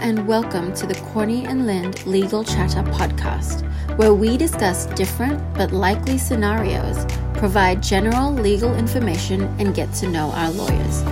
and 0.00 0.26
welcome 0.26 0.72
to 0.72 0.86
the 0.86 0.94
Corney 1.12 1.44
and 1.44 1.66
Lind 1.66 2.06
Legal 2.06 2.42
Chatter 2.42 2.82
podcast, 2.90 3.68
where 3.98 4.14
we 4.14 4.38
discuss 4.38 4.86
different 4.86 5.42
but 5.52 5.72
likely 5.72 6.16
scenarios, 6.16 7.04
provide 7.34 7.82
general 7.82 8.32
legal 8.32 8.74
information, 8.76 9.42
and 9.58 9.74
get 9.74 9.92
to 9.94 10.08
know 10.08 10.30
our 10.30 10.50
lawyers. 10.52 11.02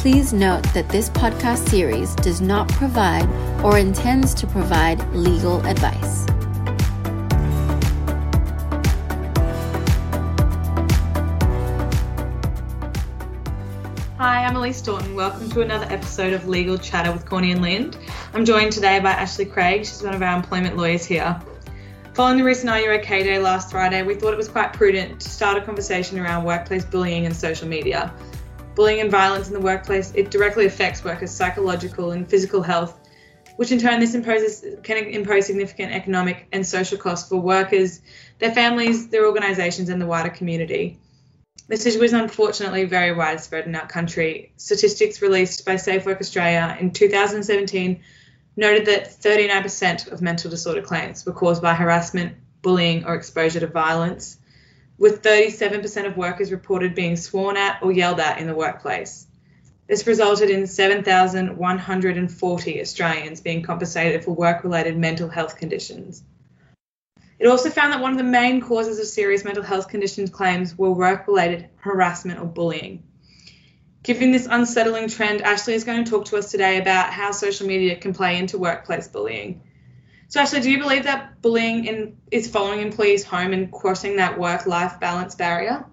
Please 0.00 0.32
note 0.32 0.64
that 0.74 0.88
this 0.88 1.08
podcast 1.10 1.68
series 1.68 2.16
does 2.16 2.40
not 2.40 2.68
provide 2.70 3.28
or 3.64 3.78
intends 3.78 4.34
to 4.34 4.48
provide 4.48 4.98
legal 5.14 5.64
advice. 5.64 6.26
Hi, 14.18 14.44
I'm 14.44 14.56
Elise 14.56 14.78
Staunton. 14.78 15.14
Welcome 15.14 15.48
to 15.50 15.60
another 15.60 15.86
episode 15.90 16.32
of 16.32 16.48
Legal 16.48 16.76
Chatter 16.76 17.12
with 17.12 17.24
Corney 17.24 17.52
and 17.52 17.62
Lind. 17.62 17.96
I'm 18.34 18.46
joined 18.46 18.72
today 18.72 18.98
by 18.98 19.10
Ashley 19.10 19.44
Craig. 19.44 19.80
She's 19.80 20.02
one 20.02 20.14
of 20.14 20.22
our 20.22 20.34
employment 20.34 20.74
lawyers 20.74 21.04
here. 21.04 21.38
Following 22.14 22.38
the 22.38 22.44
recent 22.44 22.70
Are 22.70 22.80
You 22.80 22.90
OK 22.92 23.24
Day 23.24 23.38
last 23.38 23.70
Friday, 23.70 24.02
we 24.04 24.14
thought 24.14 24.32
it 24.32 24.38
was 24.38 24.48
quite 24.48 24.72
prudent 24.72 25.20
to 25.20 25.28
start 25.28 25.58
a 25.58 25.60
conversation 25.60 26.18
around 26.18 26.44
workplace 26.44 26.82
bullying 26.82 27.26
and 27.26 27.36
social 27.36 27.68
media. 27.68 28.10
Bullying 28.74 29.02
and 29.02 29.10
violence 29.10 29.48
in 29.48 29.52
the 29.52 29.60
workplace, 29.60 30.14
it 30.14 30.30
directly 30.30 30.64
affects 30.64 31.04
workers' 31.04 31.30
psychological 31.30 32.12
and 32.12 32.26
physical 32.26 32.62
health, 32.62 32.98
which 33.56 33.70
in 33.70 33.78
turn 33.78 34.00
this 34.00 34.14
imposes 34.14 34.64
can 34.82 34.96
impose 34.96 35.44
significant 35.44 35.92
economic 35.92 36.48
and 36.52 36.66
social 36.66 36.96
costs 36.96 37.28
for 37.28 37.36
workers, 37.36 38.00
their 38.38 38.52
families, 38.52 39.08
their 39.08 39.26
organisations 39.26 39.90
and 39.90 40.00
the 40.00 40.06
wider 40.06 40.30
community. 40.30 40.98
This 41.68 41.84
issue 41.84 42.02
is 42.02 42.14
unfortunately 42.14 42.84
very 42.84 43.12
widespread 43.12 43.66
in 43.66 43.74
our 43.74 43.86
country. 43.86 44.54
Statistics 44.56 45.20
released 45.20 45.66
by 45.66 45.76
Safe 45.76 46.06
Work 46.06 46.22
Australia 46.22 46.78
in 46.80 46.92
2017 46.92 48.02
noted 48.56 48.86
that 48.86 49.08
39% 49.08 50.12
of 50.12 50.22
mental 50.22 50.50
disorder 50.50 50.82
claims 50.82 51.24
were 51.24 51.32
caused 51.32 51.62
by 51.62 51.74
harassment, 51.74 52.36
bullying, 52.60 53.04
or 53.04 53.14
exposure 53.14 53.60
to 53.60 53.66
violence, 53.66 54.38
with 54.98 55.22
37% 55.22 56.06
of 56.06 56.16
workers 56.16 56.52
reported 56.52 56.94
being 56.94 57.16
sworn 57.16 57.56
at 57.56 57.82
or 57.82 57.92
yelled 57.92 58.20
at 58.20 58.38
in 58.38 58.46
the 58.46 58.54
workplace. 58.54 59.26
This 59.88 60.06
resulted 60.06 60.48
in 60.48 60.66
7,140 60.66 62.80
Australians 62.80 63.40
being 63.40 63.62
compensated 63.62 64.24
for 64.24 64.32
work 64.32 64.64
related 64.64 64.96
mental 64.96 65.28
health 65.28 65.56
conditions. 65.56 66.22
It 67.38 67.48
also 67.48 67.70
found 67.70 67.92
that 67.92 68.00
one 68.00 68.12
of 68.12 68.18
the 68.18 68.24
main 68.24 68.60
causes 68.60 69.00
of 69.00 69.06
serious 69.06 69.44
mental 69.44 69.64
health 69.64 69.88
conditions 69.88 70.30
claims 70.30 70.78
were 70.78 70.92
work 70.92 71.26
related 71.26 71.68
harassment 71.76 72.38
or 72.38 72.46
bullying. 72.46 73.02
Given 74.02 74.32
this 74.32 74.48
unsettling 74.50 75.08
trend, 75.08 75.42
Ashley 75.42 75.74
is 75.74 75.84
going 75.84 76.04
to 76.04 76.10
talk 76.10 76.24
to 76.26 76.36
us 76.36 76.50
today 76.50 76.78
about 76.78 77.12
how 77.12 77.30
social 77.30 77.66
media 77.66 77.96
can 77.96 78.12
play 78.12 78.38
into 78.38 78.58
workplace 78.58 79.06
bullying. 79.06 79.62
So, 80.28 80.40
Ashley, 80.40 80.60
do 80.60 80.70
you 80.70 80.78
believe 80.78 81.04
that 81.04 81.40
bullying 81.40 81.84
in, 81.84 82.16
is 82.30 82.48
following 82.48 82.80
employees 82.80 83.22
home 83.22 83.52
and 83.52 83.70
crossing 83.70 84.16
that 84.16 84.38
work 84.38 84.66
life 84.66 84.98
balance 84.98 85.34
barrier? 85.34 85.84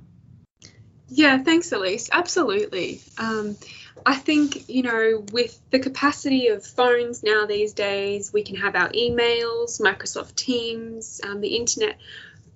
Yeah, 1.10 1.44
thanks, 1.44 1.72
Elise. 1.72 2.10
Absolutely. 2.12 3.02
Um, 3.18 3.58
I 4.06 4.16
think, 4.16 4.70
you 4.70 4.84
know, 4.84 5.26
with 5.32 5.60
the 5.72 5.80
capacity 5.80 6.48
of 6.48 6.66
phones 6.66 7.22
now 7.22 7.46
these 7.46 7.74
days, 7.74 8.32
we 8.32 8.44
can 8.44 8.56
have 8.56 8.76
our 8.76 8.90
emails, 8.90 9.82
Microsoft 9.82 10.36
Teams, 10.36 11.20
um, 11.24 11.42
the 11.42 11.56
internet 11.56 11.98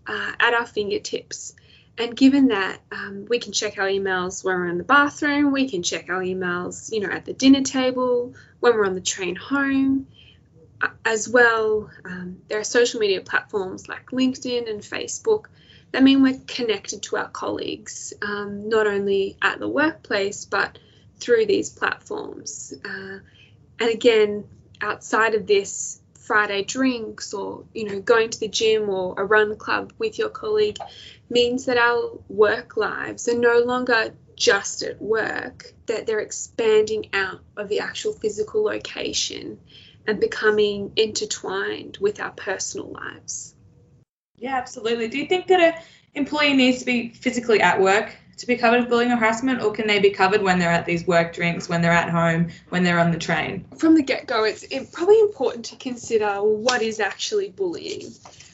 uh, 0.08 0.32
at 0.40 0.54
our 0.54 0.66
fingertips. 0.66 1.54
And 1.98 2.16
given 2.16 2.48
that 2.48 2.80
um, 2.92 3.26
we 3.30 3.40
can 3.40 3.52
check 3.54 3.78
our 3.78 3.88
emails 3.88 4.44
when 4.44 4.56
we're 4.56 4.68
in 4.68 4.78
the 4.80 4.84
bathroom, 4.84 5.52
we 5.52 5.70
can 5.70 5.84
check 5.84 6.10
our 6.10 6.22
emails, 6.22 6.92
you 6.92 7.00
know, 7.02 7.10
at 7.10 7.26
the 7.26 7.34
dinner 7.34 7.62
table, 7.62 8.34
when 8.60 8.74
we're 8.74 8.86
on 8.86 8.96
the 8.96 9.02
train 9.02 9.36
home. 9.36 10.08
As 11.06 11.30
well, 11.30 11.90
um, 12.04 12.42
there 12.50 12.60
are 12.60 12.64
social 12.66 13.00
media 13.00 13.22
platforms 13.22 13.88
like 13.88 14.08
LinkedIn 14.08 14.70
and 14.70 14.82
Facebook 14.82 15.46
that 15.92 16.04
mean 16.04 16.24
we're 16.24 16.42
connected 16.48 17.04
to 17.04 17.18
our 17.18 17.30
colleagues, 17.30 18.14
um, 18.22 18.68
not 18.68 18.88
only 18.88 19.38
at 19.42 19.60
the 19.60 19.70
workplace, 19.70 20.44
but 20.46 20.78
through 21.20 21.46
these 21.46 21.70
platforms. 21.70 22.74
Uh, 22.84 23.20
and 23.80 23.90
again, 23.90 24.46
outside 24.82 25.36
of 25.36 25.48
this, 25.48 26.02
Friday 26.24 26.64
drinks 26.64 27.34
or 27.34 27.66
you 27.74 27.84
know 27.84 28.00
going 28.00 28.30
to 28.30 28.40
the 28.40 28.48
gym 28.48 28.90
or 28.90 29.14
a 29.20 29.26
run 29.26 29.58
club 29.58 29.92
with 29.98 30.18
your 30.18 30.30
colleague 30.30 30.78
means 31.30 31.66
that 31.66 31.78
our 31.78 32.18
work 32.30 32.78
lives 32.78 33.28
are 33.28 33.38
no 33.38 33.60
longer 33.60 34.16
just 34.36 34.84
at 34.84 35.02
work 35.02 35.74
that 35.86 36.08
they're 36.08 36.20
expanding 36.20 37.10
out 37.14 37.42
of 37.58 37.68
the 37.68 37.82
actual 37.82 38.14
physical 38.14 38.64
location 38.64 39.60
and 40.08 40.20
becoming 40.20 40.94
intertwined 40.96 41.98
with 42.00 42.20
our 42.20 42.32
personal 42.32 42.92
lives. 42.92 43.54
Yeah, 44.38 44.56
absolutely. 44.56 45.10
Do 45.10 45.18
you 45.18 45.28
think 45.28 45.48
that 45.48 45.60
an 45.60 45.74
employee 46.14 46.54
needs 46.54 46.80
to 46.80 46.86
be 46.86 47.10
physically 47.10 47.62
at 47.62 47.80
work 47.80 48.16
to 48.38 48.48
be 48.48 48.58
covered 48.58 48.82
with 48.82 48.90
bullying 48.90 49.12
or 49.12 49.18
harassment, 49.18 49.62
or 49.62 49.72
can 49.72 49.88
they 49.88 50.00
be 50.00 50.10
covered 50.10 50.42
when 50.42 50.60
they're 50.60 50.72
at 50.72 50.86
these 50.86 51.06
work 51.06 51.34
drinks, 51.34 51.70
when 51.70 51.82
they're 51.82 51.92
at 51.92 52.10
home, 52.10 52.50
when 52.70 52.84
they're 52.84 53.00
on 53.00 53.12
the 53.12 53.20
train? 53.20 53.66
From 53.78 53.96
the 53.96 54.04
get 54.04 54.28
go, 54.28 54.44
it's 54.44 54.66
probably 54.92 55.20
important 55.20 55.66
to 55.66 55.76
consider 55.76 56.42
what 56.44 56.82
is 56.82 57.00
actually 57.00 57.50
bullying 57.50 58.12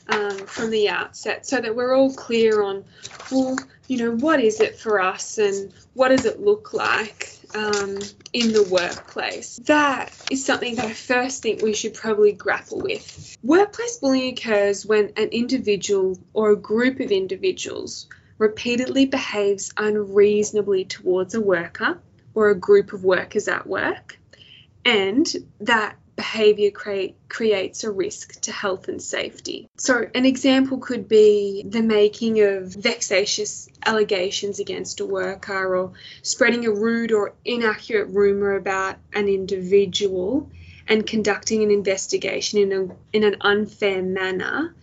um, 0.10 0.38
from 0.46 0.70
the 0.72 0.90
outset 0.90 1.46
so 1.46 1.62
that 1.62 1.76
we're 1.76 1.96
all 1.96 2.14
clear 2.14 2.62
on, 2.64 2.84
well, 3.32 3.58
you 3.88 3.98
know, 3.98 4.12
what 4.12 4.40
is 4.40 4.60
it 4.60 4.78
for 4.78 5.02
us 5.02 5.38
and 5.38 5.74
what 5.94 6.10
does 6.10 6.26
it 6.26 6.40
look 6.40 6.74
like? 6.74 7.36
Um, 7.56 7.98
in 8.32 8.54
the 8.54 8.68
workplace. 8.70 9.60
That 9.66 10.14
is 10.30 10.46
something 10.46 10.76
that 10.76 10.86
I 10.86 10.94
first 10.94 11.42
think 11.42 11.64
we 11.64 11.74
should 11.74 11.96
probably 11.96 12.32
grapple 12.32 12.80
with. 12.80 13.36
Workplace 13.42 13.98
bullying 13.98 14.34
occurs 14.34 14.86
when 14.86 15.14
an 15.18 15.30
individual 15.30 16.20
or 16.34 16.52
a 16.52 16.56
group 16.56 17.00
of 17.00 17.12
individuals 17.12 18.08
repeatedly 18.40 19.06
behaves 19.06 19.72
unreasonably 19.78 20.86
towards 20.86 21.36
a 21.36 21.42
worker 21.42 22.00
or 22.34 22.50
a 22.50 22.56
group 22.56 22.94
of 22.94 23.04
workers 23.04 23.48
at 23.48 23.68
work, 23.68 24.18
and 24.84 25.32
that 25.60 25.98
behaviour 26.16 26.70
create, 26.70 27.16
creates 27.30 27.84
a 27.86 27.92
risk 27.92 28.42
to 28.42 28.52
health 28.52 28.88
and 28.90 29.02
safety. 29.02 29.70
So, 29.78 30.06
an 30.14 30.26
example 30.26 30.80
could 30.80 31.08
be 31.08 31.64
the 31.66 31.82
making 31.82 32.42
of 32.42 32.74
vexatious 32.74 33.70
allegations 33.86 34.60
against 34.60 35.00
a 35.00 35.06
worker 35.06 35.78
or 35.78 35.94
spreading 36.22 36.66
a 36.66 36.72
rude 36.72 37.12
or 37.12 37.36
inaccurate 37.46 38.08
rumour 38.08 38.56
about 38.56 38.98
an 39.14 39.28
individual 39.30 40.50
and 40.90 41.06
conducting 41.06 41.64
an 41.64 41.72
investigation 41.72 42.60
in, 42.60 42.72
a, 42.74 43.16
in 43.16 43.24
an 43.24 43.38
unfair 43.42 44.02
manner 44.02 44.76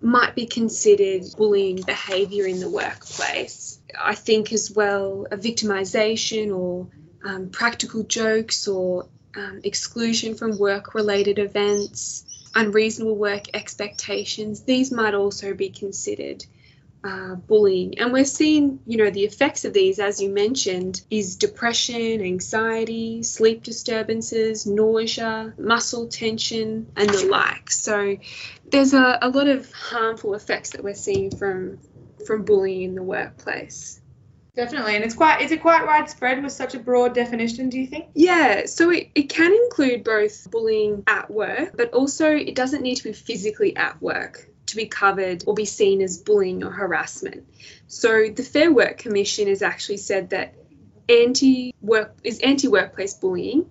might 0.00 0.34
be 0.34 0.46
considered 0.46 1.22
bullying 1.36 1.82
behaviour 1.82 2.46
in 2.46 2.60
the 2.60 2.70
workplace. 2.70 3.78
I 3.98 4.14
think 4.14 4.52
as 4.52 4.70
well 4.70 5.26
a 5.30 5.36
victimisation 5.36 6.56
or 6.56 6.88
um, 7.24 7.50
practical 7.50 8.02
jokes 8.02 8.68
or 8.68 9.08
um, 9.34 9.60
exclusion 9.64 10.34
from 10.34 10.58
work 10.58 10.94
related 10.94 11.38
events, 11.38 12.24
unreasonable 12.54 13.16
work 13.16 13.44
expectations, 13.54 14.62
these 14.62 14.90
might 14.92 15.14
also 15.14 15.54
be 15.54 15.70
considered 15.70 16.44
uh, 17.06 17.36
bullying. 17.36 17.98
And 17.98 18.12
we're 18.12 18.24
seeing, 18.24 18.80
you 18.84 18.96
know, 18.96 19.10
the 19.10 19.24
effects 19.24 19.64
of 19.64 19.72
these, 19.72 20.00
as 20.00 20.20
you 20.20 20.28
mentioned, 20.28 21.00
is 21.08 21.36
depression, 21.36 22.20
anxiety, 22.20 23.22
sleep 23.22 23.62
disturbances, 23.62 24.66
nausea, 24.66 25.54
muscle 25.56 26.08
tension, 26.08 26.90
and 26.96 27.08
the 27.08 27.26
like. 27.26 27.70
So 27.70 28.16
there's 28.70 28.92
a, 28.92 29.18
a 29.22 29.28
lot 29.28 29.46
of 29.46 29.70
harmful 29.72 30.34
effects 30.34 30.70
that 30.70 30.82
we're 30.82 30.94
seeing 30.94 31.30
from 31.30 31.78
from 32.26 32.44
bullying 32.44 32.82
in 32.82 32.94
the 32.96 33.02
workplace. 33.02 34.00
Definitely, 34.56 34.96
and 34.96 35.04
it's 35.04 35.14
quite 35.14 35.42
is 35.42 35.52
it 35.52 35.60
quite 35.60 35.86
widespread 35.86 36.42
with 36.42 36.50
such 36.50 36.74
a 36.74 36.80
broad 36.80 37.14
definition? 37.14 37.68
Do 37.68 37.78
you 37.78 37.86
think? 37.86 38.06
Yeah, 38.14 38.66
so 38.66 38.90
it, 38.90 39.10
it 39.14 39.28
can 39.28 39.52
include 39.52 40.02
both 40.02 40.50
bullying 40.50 41.04
at 41.06 41.30
work, 41.30 41.76
but 41.76 41.92
also 41.92 42.34
it 42.34 42.56
doesn't 42.56 42.82
need 42.82 42.96
to 42.96 43.04
be 43.04 43.12
physically 43.12 43.76
at 43.76 44.02
work 44.02 44.50
to 44.66 44.76
be 44.76 44.86
covered 44.86 45.44
or 45.46 45.54
be 45.54 45.64
seen 45.64 46.02
as 46.02 46.18
bullying 46.18 46.64
or 46.64 46.70
harassment. 46.70 47.46
So 47.86 48.28
the 48.28 48.42
Fair 48.42 48.72
Work 48.72 48.98
Commission 48.98 49.48
has 49.48 49.62
actually 49.62 49.98
said 49.98 50.30
that 50.30 50.54
anti 51.08 51.74
work 51.80 52.16
is 52.24 52.40
anti 52.40 52.68
workplace 52.68 53.14
bullying, 53.14 53.70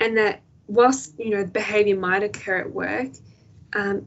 and 0.00 0.18
that 0.18 0.40
whilst 0.66 1.18
you 1.18 1.30
know 1.30 1.44
behaviour 1.44 1.96
might 1.96 2.22
occur 2.22 2.58
at 2.58 2.72
work, 2.72 3.10
um, 3.72 4.06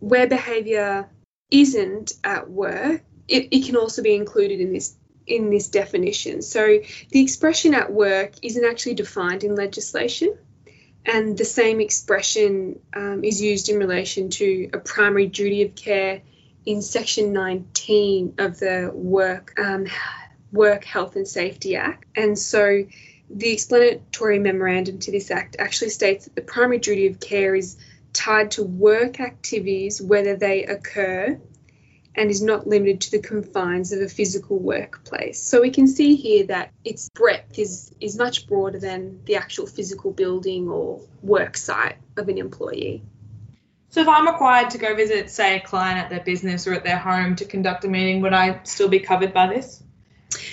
where 0.00 0.26
behaviour 0.26 1.08
isn't 1.50 2.14
at 2.24 2.50
work, 2.50 3.02
it, 3.28 3.48
it 3.50 3.66
can 3.66 3.76
also 3.76 4.02
be 4.02 4.14
included 4.14 4.60
in 4.60 4.72
this 4.72 4.96
in 5.26 5.50
this 5.50 5.68
definition. 5.68 6.42
So 6.42 6.78
the 7.10 7.20
expression 7.20 7.74
at 7.74 7.92
work 7.92 8.32
isn't 8.42 8.64
actually 8.64 8.94
defined 8.94 9.44
in 9.44 9.54
legislation 9.54 10.36
and 11.06 11.38
the 11.38 11.44
same 11.44 11.80
expression 11.80 12.80
um, 12.94 13.24
is 13.24 13.40
used 13.40 13.68
in 13.68 13.78
relation 13.78 14.28
to 14.30 14.70
a 14.72 14.78
primary 14.78 15.26
duty 15.26 15.62
of 15.62 15.74
care 15.74 16.22
in 16.64 16.82
section 16.82 17.32
19 17.32 18.34
of 18.38 18.58
the 18.58 18.90
work 18.92 19.58
um, 19.58 19.86
work 20.52 20.84
health 20.84 21.16
and 21.16 21.26
safety 21.26 21.76
act. 21.76 22.04
And 22.16 22.38
so 22.38 22.84
the 23.30 23.52
explanatory 23.52 24.38
memorandum 24.38 24.98
to 25.00 25.12
this 25.12 25.30
act 25.30 25.56
actually 25.58 25.90
states 25.90 26.24
that 26.24 26.34
the 26.34 26.42
primary 26.42 26.78
duty 26.78 27.06
of 27.06 27.20
care 27.20 27.54
is 27.54 27.76
tied 28.12 28.52
to 28.52 28.62
work 28.62 29.20
activities, 29.20 30.00
whether 30.00 30.36
they 30.36 30.64
occur, 30.64 31.38
and 32.16 32.30
is 32.30 32.40
not 32.40 32.66
limited 32.66 33.02
to 33.02 33.10
the 33.10 33.18
confines 33.20 33.92
of 33.92 34.00
a 34.00 34.08
physical 34.08 34.58
workplace. 34.58 35.42
So 35.42 35.60
we 35.60 35.70
can 35.70 35.86
see 35.86 36.16
here 36.16 36.46
that 36.46 36.72
its 36.82 37.10
breadth 37.10 37.58
is, 37.58 37.94
is 38.00 38.16
much 38.16 38.46
broader 38.46 38.78
than 38.78 39.20
the 39.26 39.36
actual 39.36 39.66
physical 39.66 40.10
building 40.10 40.68
or 40.68 41.02
work 41.22 41.56
site 41.58 41.98
of 42.16 42.28
an 42.28 42.38
employee. 42.38 43.02
So 43.90 44.00
if 44.00 44.08
I'm 44.08 44.26
required 44.26 44.70
to 44.70 44.78
go 44.78 44.94
visit, 44.94 45.30
say, 45.30 45.56
a 45.56 45.60
client 45.60 45.98
at 45.98 46.10
their 46.10 46.20
business 46.20 46.66
or 46.66 46.72
at 46.72 46.84
their 46.84 46.98
home 46.98 47.36
to 47.36 47.44
conduct 47.44 47.84
a 47.84 47.88
meeting, 47.88 48.22
would 48.22 48.32
I 48.32 48.60
still 48.64 48.88
be 48.88 49.00
covered 49.00 49.32
by 49.32 49.46
this? 49.48 49.82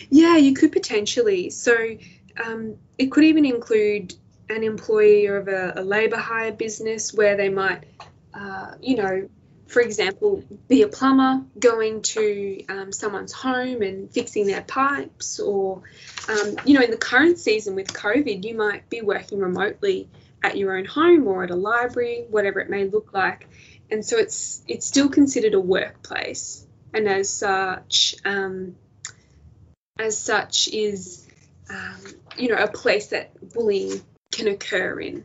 Yeah, 0.10 0.38
you 0.38 0.54
could 0.54 0.72
potentially. 0.72 1.50
So 1.50 1.98
um, 2.46 2.76
it 2.98 3.12
could 3.12 3.24
even 3.24 3.46
include 3.46 4.14
an 4.50 4.64
employee 4.64 5.26
of 5.28 5.48
a, 5.48 5.74
a 5.78 5.84
labour 5.84 6.18
hire 6.18 6.52
business 6.52 7.14
where 7.14 7.36
they 7.36 7.50
might, 7.50 7.86
uh, 8.34 8.76
you 8.82 8.98
know, 8.98 9.30
for 9.68 9.82
example, 9.82 10.44
be 10.68 10.82
a 10.82 10.88
plumber 10.88 11.44
going 11.58 12.02
to 12.02 12.64
um, 12.70 12.92
someone's 12.92 13.32
home 13.32 13.82
and 13.82 14.12
fixing 14.12 14.46
their 14.48 14.62
pipes, 14.62 15.40
or, 15.40 15.82
um, 16.30 16.56
you 16.66 16.76
know, 16.76 16.84
in 16.84 16.92
the 16.92 16.98
current 16.98 17.40
season 17.40 17.76
with 17.76 17.92
COVID, 17.92 18.44
you 18.44 18.56
might 18.56 18.90
be 18.90 19.02
working 19.02 19.40
remotely 19.40 20.10
at 20.44 20.58
your 20.58 20.78
own 20.78 20.86
home 20.86 21.28
or 21.28 21.44
at 21.44 21.52
a 21.52 21.56
library, 21.56 22.26
whatever 22.30 22.60
it 22.60 22.70
may 22.70 22.86
look 22.86 23.14
like. 23.14 23.48
And 23.90 24.06
so 24.06 24.18
it's 24.18 24.62
it's 24.68 24.86
still 24.86 25.10
considered 25.10 25.54
a 25.54 25.60
workplace, 25.60 26.66
and 26.94 27.08
as 27.08 27.30
such, 27.30 28.16
um, 28.26 28.76
as 30.00 30.18
such 30.18 30.68
is, 30.68 31.28
um, 31.70 32.02
you 32.38 32.50
know, 32.50 32.56
a 32.56 32.68
place 32.68 33.08
that 33.08 33.54
bullying 33.54 34.02
can 34.32 34.48
occur 34.48 35.00
in. 35.00 35.24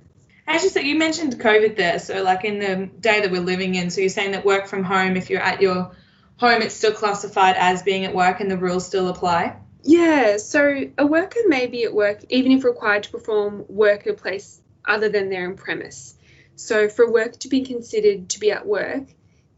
As 0.49 0.65
you 0.65 0.71
said, 0.71 0.85
you 0.85 0.97
mentioned 0.97 1.39
COVID 1.39 1.77
there. 1.77 1.99
So, 1.99 2.23
like 2.23 2.45
in 2.45 2.59
the 2.59 2.87
day 3.01 3.21
that 3.21 3.31
we're 3.31 3.43
living 3.43 3.75
in, 3.75 3.91
so 3.91 4.01
you're 4.01 4.09
saying 4.09 4.33
that 4.33 4.47
work 4.47 4.67
from 4.67 4.83
home, 4.83 5.15
if 5.15 5.29
you're 5.29 5.43
at 5.43 5.61
your 5.61 5.95
home, 6.39 6.63
it's 6.63 6.75
still 6.75 6.93
classified 6.93 7.57
as 7.59 7.83
being 7.83 8.07
at 8.07 8.15
work 8.15 8.41
and 8.41 8.51
the 8.51 8.57
rules 8.57 8.87
still 8.87 9.09
apply? 9.09 9.57
Yeah, 9.83 10.39
so 10.39 10.91
a 10.97 11.07
worker 11.07 11.41
may 11.47 11.67
be 11.67 11.85
at 11.85 11.93
work 11.93 12.25
even 12.31 12.53
if 12.53 12.65
required 12.65 13.03
to 13.05 13.11
perform 13.11 13.67
work 13.69 14.07
at 14.07 14.15
a 14.15 14.17
place 14.17 14.61
other 14.87 15.11
than 15.11 15.29
their 15.29 15.47
own 15.47 15.57
premise. 15.57 16.17
So, 16.57 16.89
for 16.89 17.11
work 17.11 17.39
to 17.41 17.49
be 17.49 17.61
considered 17.67 18.31
to 18.31 18.41
be 18.41 18.51
at 18.51 18.67
work, 18.67 19.05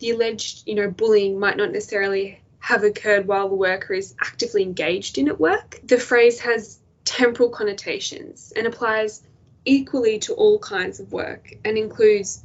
the 0.01 0.11
alleged, 0.11 0.67
you 0.67 0.75
know, 0.75 0.91
bullying 0.91 1.39
might 1.39 1.57
not 1.57 1.71
necessarily 1.71 2.43
have 2.59 2.83
occurred 2.83 3.29
while 3.29 3.49
the 3.49 3.55
worker 3.55 3.95
is 3.95 4.15
actively 4.21 4.65
engaged 4.65 5.19
in 5.19 5.29
at 5.29 5.39
work. 5.39 5.79
The 5.85 5.99
phrase 5.99 6.41
has 6.41 6.81
temporal 7.05 7.51
connotations 7.51 8.53
and 8.57 8.67
applies 8.67 9.23
equally 9.65 10.19
to 10.21 10.35
all 10.35 10.59
kinds 10.59 11.01
of 11.01 11.13
work 11.13 11.53
and 11.65 11.77
includes 11.77 12.43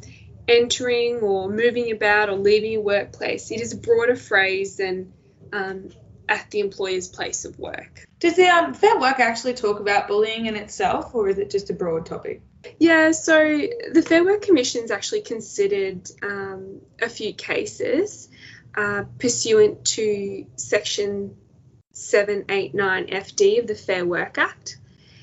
entering 0.47 1.17
or 1.17 1.49
moving 1.49 1.91
about 1.91 2.29
or 2.29 2.35
leaving 2.35 2.75
a 2.75 2.81
workplace. 2.81 3.51
It 3.51 3.61
is 3.61 3.73
a 3.73 3.77
broader 3.77 4.15
phrase 4.15 4.77
than 4.77 5.13
um, 5.51 5.89
at 6.27 6.49
the 6.51 6.59
employer's 6.59 7.07
place 7.07 7.45
of 7.45 7.57
work. 7.57 8.05
Does 8.19 8.35
the 8.35 8.47
um, 8.47 8.73
Fair 8.73 8.99
Work 8.99 9.19
actually 9.19 9.53
talk 9.53 9.79
about 9.79 10.07
bullying 10.07 10.45
in 10.45 10.55
itself, 10.55 11.13
or 11.13 11.29
is 11.29 11.37
it 11.37 11.49
just 11.49 11.69
a 11.69 11.73
broad 11.73 12.05
topic? 12.05 12.41
Yeah, 12.79 13.11
so 13.11 13.61
the 13.91 14.01
Fair 14.01 14.23
Work 14.23 14.41
Commission's 14.41 14.91
actually 14.91 15.21
considered 15.21 16.09
um, 16.23 16.81
a 17.01 17.09
few 17.09 17.33
cases 17.33 18.29
uh, 18.75 19.03
pursuant 19.19 19.85
to 19.85 20.45
Section 20.55 21.37
789 21.91 23.07
FD 23.07 23.59
of 23.59 23.67
the 23.67 23.75
Fair 23.75 24.05
Work 24.05 24.37
Act. 24.37 24.79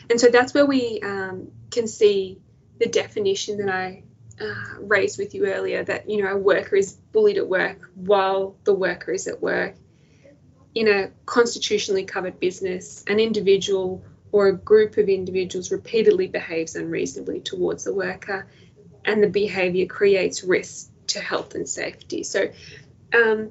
And 0.08 0.20
so 0.20 0.28
that's 0.28 0.54
where 0.54 0.66
we 0.66 1.00
um, 1.02 1.50
can 1.72 1.88
see 1.88 2.38
the 2.78 2.86
definition 2.86 3.58
that 3.58 3.68
I 3.68 4.04
uh, 4.40 4.80
raised 4.80 5.18
with 5.18 5.34
you 5.34 5.46
earlier 5.46 5.82
that, 5.84 6.08
you 6.08 6.22
know, 6.22 6.32
a 6.32 6.36
worker 6.36 6.76
is 6.76 6.92
bullied 6.92 7.38
at 7.38 7.48
work 7.48 7.90
while 7.94 8.56
the 8.64 8.74
worker 8.74 9.12
is 9.12 9.26
at 9.26 9.42
work. 9.42 9.74
In 10.74 10.88
a 10.88 11.10
constitutionally 11.26 12.04
covered 12.04 12.40
business, 12.40 13.04
an 13.06 13.20
individual 13.20 14.02
or 14.30 14.48
a 14.48 14.52
group 14.52 14.96
of 14.96 15.08
individuals 15.08 15.70
repeatedly 15.70 16.28
behaves 16.28 16.74
unreasonably 16.74 17.40
towards 17.40 17.84
the 17.84 17.92
worker, 17.92 18.46
and 19.04 19.22
the 19.22 19.28
behaviour 19.28 19.86
creates 19.86 20.42
risk 20.42 20.90
to 21.08 21.20
health 21.20 21.54
and 21.54 21.68
safety. 21.68 22.22
So, 22.22 22.50
um, 23.12 23.50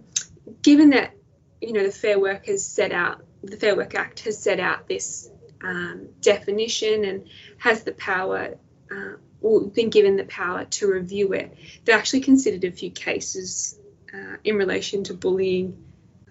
given 0.63 0.89
that 0.91 1.13
you 1.61 1.73
know 1.73 1.83
the 1.83 1.91
Fair 1.91 2.19
Work 2.19 2.47
has 2.47 2.65
set 2.65 2.91
out, 2.91 3.23
the 3.43 3.57
Fair 3.57 3.75
Work 3.75 3.93
Act 3.93 4.21
has 4.21 4.39
set 4.39 4.59
out 4.59 4.87
this 4.87 5.29
um, 5.63 6.09
definition 6.21 7.05
and 7.05 7.27
has 7.57 7.83
the 7.83 7.91
power, 7.91 8.57
uh, 8.91 9.13
or 9.41 9.61
been 9.69 9.89
given 9.89 10.17
the 10.17 10.25
power 10.25 10.65
to 10.65 10.91
review 10.91 11.33
it. 11.33 11.55
They 11.85 11.93
actually 11.93 12.21
considered 12.21 12.63
a 12.63 12.71
few 12.71 12.91
cases 12.91 13.79
uh, 14.13 14.37
in 14.43 14.55
relation 14.55 15.03
to 15.05 15.13
bullying, 15.13 15.83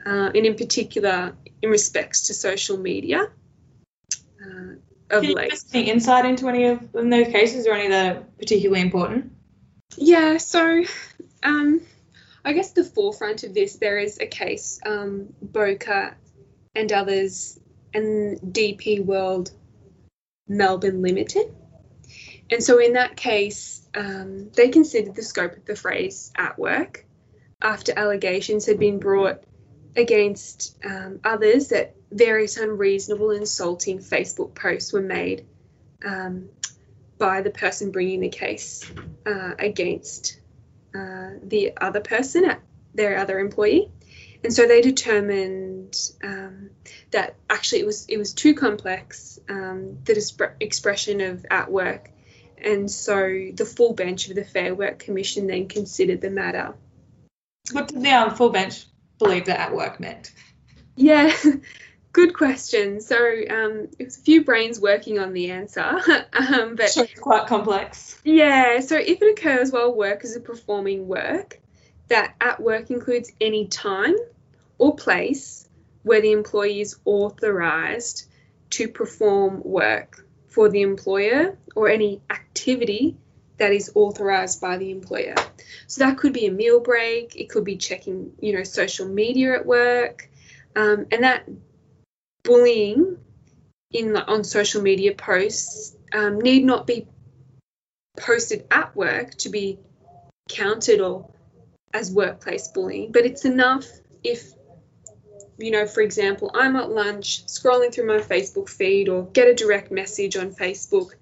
uh, 0.04 0.30
and 0.34 0.46
in 0.46 0.54
particular 0.54 1.34
in 1.62 1.70
respects 1.70 2.28
to 2.28 2.34
social 2.34 2.78
media. 2.78 3.30
Uh, 4.42 4.74
of 5.10 5.22
Can 5.22 5.30
you 5.30 5.34
late. 5.34 5.50
give 5.50 5.58
us 5.58 5.66
any 5.74 5.90
insight 5.90 6.24
into 6.24 6.48
any 6.48 6.66
of 6.66 6.92
those 6.92 7.26
cases 7.28 7.66
or 7.66 7.72
any 7.74 7.88
that 7.88 8.16
are 8.16 8.20
particularly 8.38 8.80
important? 8.80 9.32
Yeah, 9.96 10.36
so 10.36 10.84
um, 11.42 11.80
I 12.44 12.52
guess 12.52 12.72
the 12.72 12.84
forefront 12.84 13.42
of 13.42 13.54
this, 13.54 13.76
there 13.76 13.98
is 13.98 14.18
a 14.20 14.26
case, 14.26 14.80
um, 14.86 15.34
Bowker 15.42 16.16
and 16.74 16.92
others, 16.92 17.58
and 17.94 18.38
DP 18.40 19.04
World 19.04 19.50
Melbourne 20.48 21.02
Limited. 21.02 21.54
And 22.50 22.62
so 22.62 22.78
in 22.78 22.94
that 22.94 23.16
case, 23.16 23.86
um, 23.94 24.50
they 24.50 24.68
considered 24.68 25.14
the 25.14 25.22
scope 25.22 25.56
of 25.56 25.64
the 25.64 25.76
phrase 25.76 26.32
at 26.36 26.58
work 26.58 27.04
after 27.62 27.92
allegations 27.96 28.66
had 28.66 28.78
been 28.78 28.98
brought 28.98 29.42
against 29.96 30.76
um, 30.84 31.20
others 31.24 31.68
that 31.68 31.94
various 32.10 32.56
unreasonable, 32.56 33.30
insulting 33.30 33.98
Facebook 33.98 34.54
posts 34.54 34.92
were 34.92 35.00
made 35.00 35.46
um, 36.04 36.48
by 37.18 37.42
the 37.42 37.50
person 37.50 37.90
bringing 37.90 38.20
the 38.20 38.28
case 38.28 38.90
uh, 39.26 39.52
against 39.58 40.40
uh, 40.94 41.30
the 41.42 41.72
other 41.80 42.00
person, 42.00 42.56
their 42.94 43.18
other 43.18 43.38
employee. 43.38 43.90
And 44.42 44.52
so 44.52 44.66
they 44.66 44.80
determined 44.80 45.96
um, 46.24 46.70
that 47.10 47.36
actually 47.48 47.80
it 47.80 47.86
was 47.86 48.06
it 48.08 48.16
was 48.16 48.32
too 48.32 48.54
complex, 48.54 49.38
um, 49.48 49.98
the 50.04 50.14
dispre- 50.14 50.54
expression 50.60 51.20
of 51.20 51.44
at 51.50 51.70
work, 51.70 52.10
and 52.56 52.90
so 52.90 53.50
the 53.54 53.66
full 53.66 53.92
bench 53.92 54.28
of 54.28 54.34
the 54.34 54.44
Fair 54.44 54.74
Work 54.74 54.98
Commission 55.00 55.46
then 55.46 55.68
considered 55.68 56.20
the 56.20 56.30
matter. 56.30 56.74
What 57.72 57.88
did 57.88 58.02
the 58.02 58.10
um, 58.10 58.34
full 58.34 58.50
bench 58.50 58.86
believe 59.18 59.46
that 59.46 59.60
at 59.60 59.74
work 59.74 60.00
meant? 60.00 60.32
Yeah, 60.96 61.34
good 62.12 62.34
question. 62.34 63.00
So 63.00 63.16
um, 63.16 63.88
it 63.98 64.04
was 64.06 64.18
a 64.18 64.22
few 64.22 64.44
brains 64.44 64.80
working 64.80 65.18
on 65.18 65.34
the 65.34 65.50
answer, 65.50 65.82
um, 66.32 66.76
but 66.76 66.90
Sure, 66.90 67.04
it's 67.04 67.20
quite 67.20 67.46
complex. 67.46 68.18
Yeah, 68.24 68.80
so 68.80 68.96
if 68.96 69.20
it 69.20 69.38
occurs 69.38 69.70
while 69.70 69.94
workers 69.94 70.34
are 70.34 70.40
performing 70.40 71.06
work, 71.08 71.60
that 72.08 72.34
at 72.40 72.60
work 72.60 72.90
includes 72.90 73.32
any 73.40 73.66
time 73.66 74.16
or 74.80 74.96
place 74.96 75.68
where 76.02 76.20
the 76.20 76.32
employee 76.32 76.80
is 76.80 76.96
authorised 77.04 78.26
to 78.70 78.88
perform 78.88 79.62
work 79.64 80.26
for 80.48 80.68
the 80.68 80.82
employer 80.82 81.58
or 81.76 81.88
any 81.88 82.22
activity 82.30 83.16
that 83.58 83.72
is 83.72 83.92
authorised 83.94 84.60
by 84.60 84.78
the 84.78 84.90
employer. 84.90 85.34
So 85.86 86.04
that 86.04 86.16
could 86.16 86.32
be 86.32 86.46
a 86.46 86.50
meal 86.50 86.80
break, 86.80 87.36
it 87.36 87.50
could 87.50 87.64
be 87.64 87.76
checking, 87.76 88.32
you 88.40 88.56
know, 88.56 88.64
social 88.64 89.06
media 89.06 89.54
at 89.54 89.66
work, 89.66 90.28
um, 90.74 91.06
and 91.12 91.24
that 91.24 91.46
bullying 92.42 93.18
in 93.92 94.14
the, 94.14 94.24
on 94.24 94.44
social 94.44 94.82
media 94.82 95.14
posts 95.14 95.94
um, 96.12 96.40
need 96.40 96.64
not 96.64 96.86
be 96.86 97.06
posted 98.16 98.66
at 98.70 98.96
work 98.96 99.34
to 99.34 99.50
be 99.50 99.78
counted 100.48 101.00
or 101.00 101.30
as 101.92 102.10
workplace 102.10 102.68
bullying, 102.68 103.12
but 103.12 103.26
it's 103.26 103.44
enough 103.44 103.86
if, 104.24 104.52
you 105.60 105.70
know, 105.70 105.86
for 105.86 106.00
example, 106.00 106.50
I'm 106.54 106.76
at 106.76 106.90
lunch 106.90 107.46
scrolling 107.46 107.92
through 107.92 108.06
my 108.06 108.18
Facebook 108.18 108.68
feed 108.68 109.08
or 109.08 109.26
get 109.26 109.48
a 109.48 109.54
direct 109.54 109.90
message 109.90 110.36
on 110.36 110.52
Facebook 110.52 111.12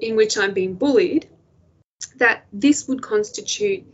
in 0.00 0.16
which 0.16 0.36
I'm 0.36 0.52
being 0.52 0.74
bullied, 0.74 1.28
that 2.16 2.46
this 2.52 2.86
would 2.88 3.02
constitute 3.02 3.84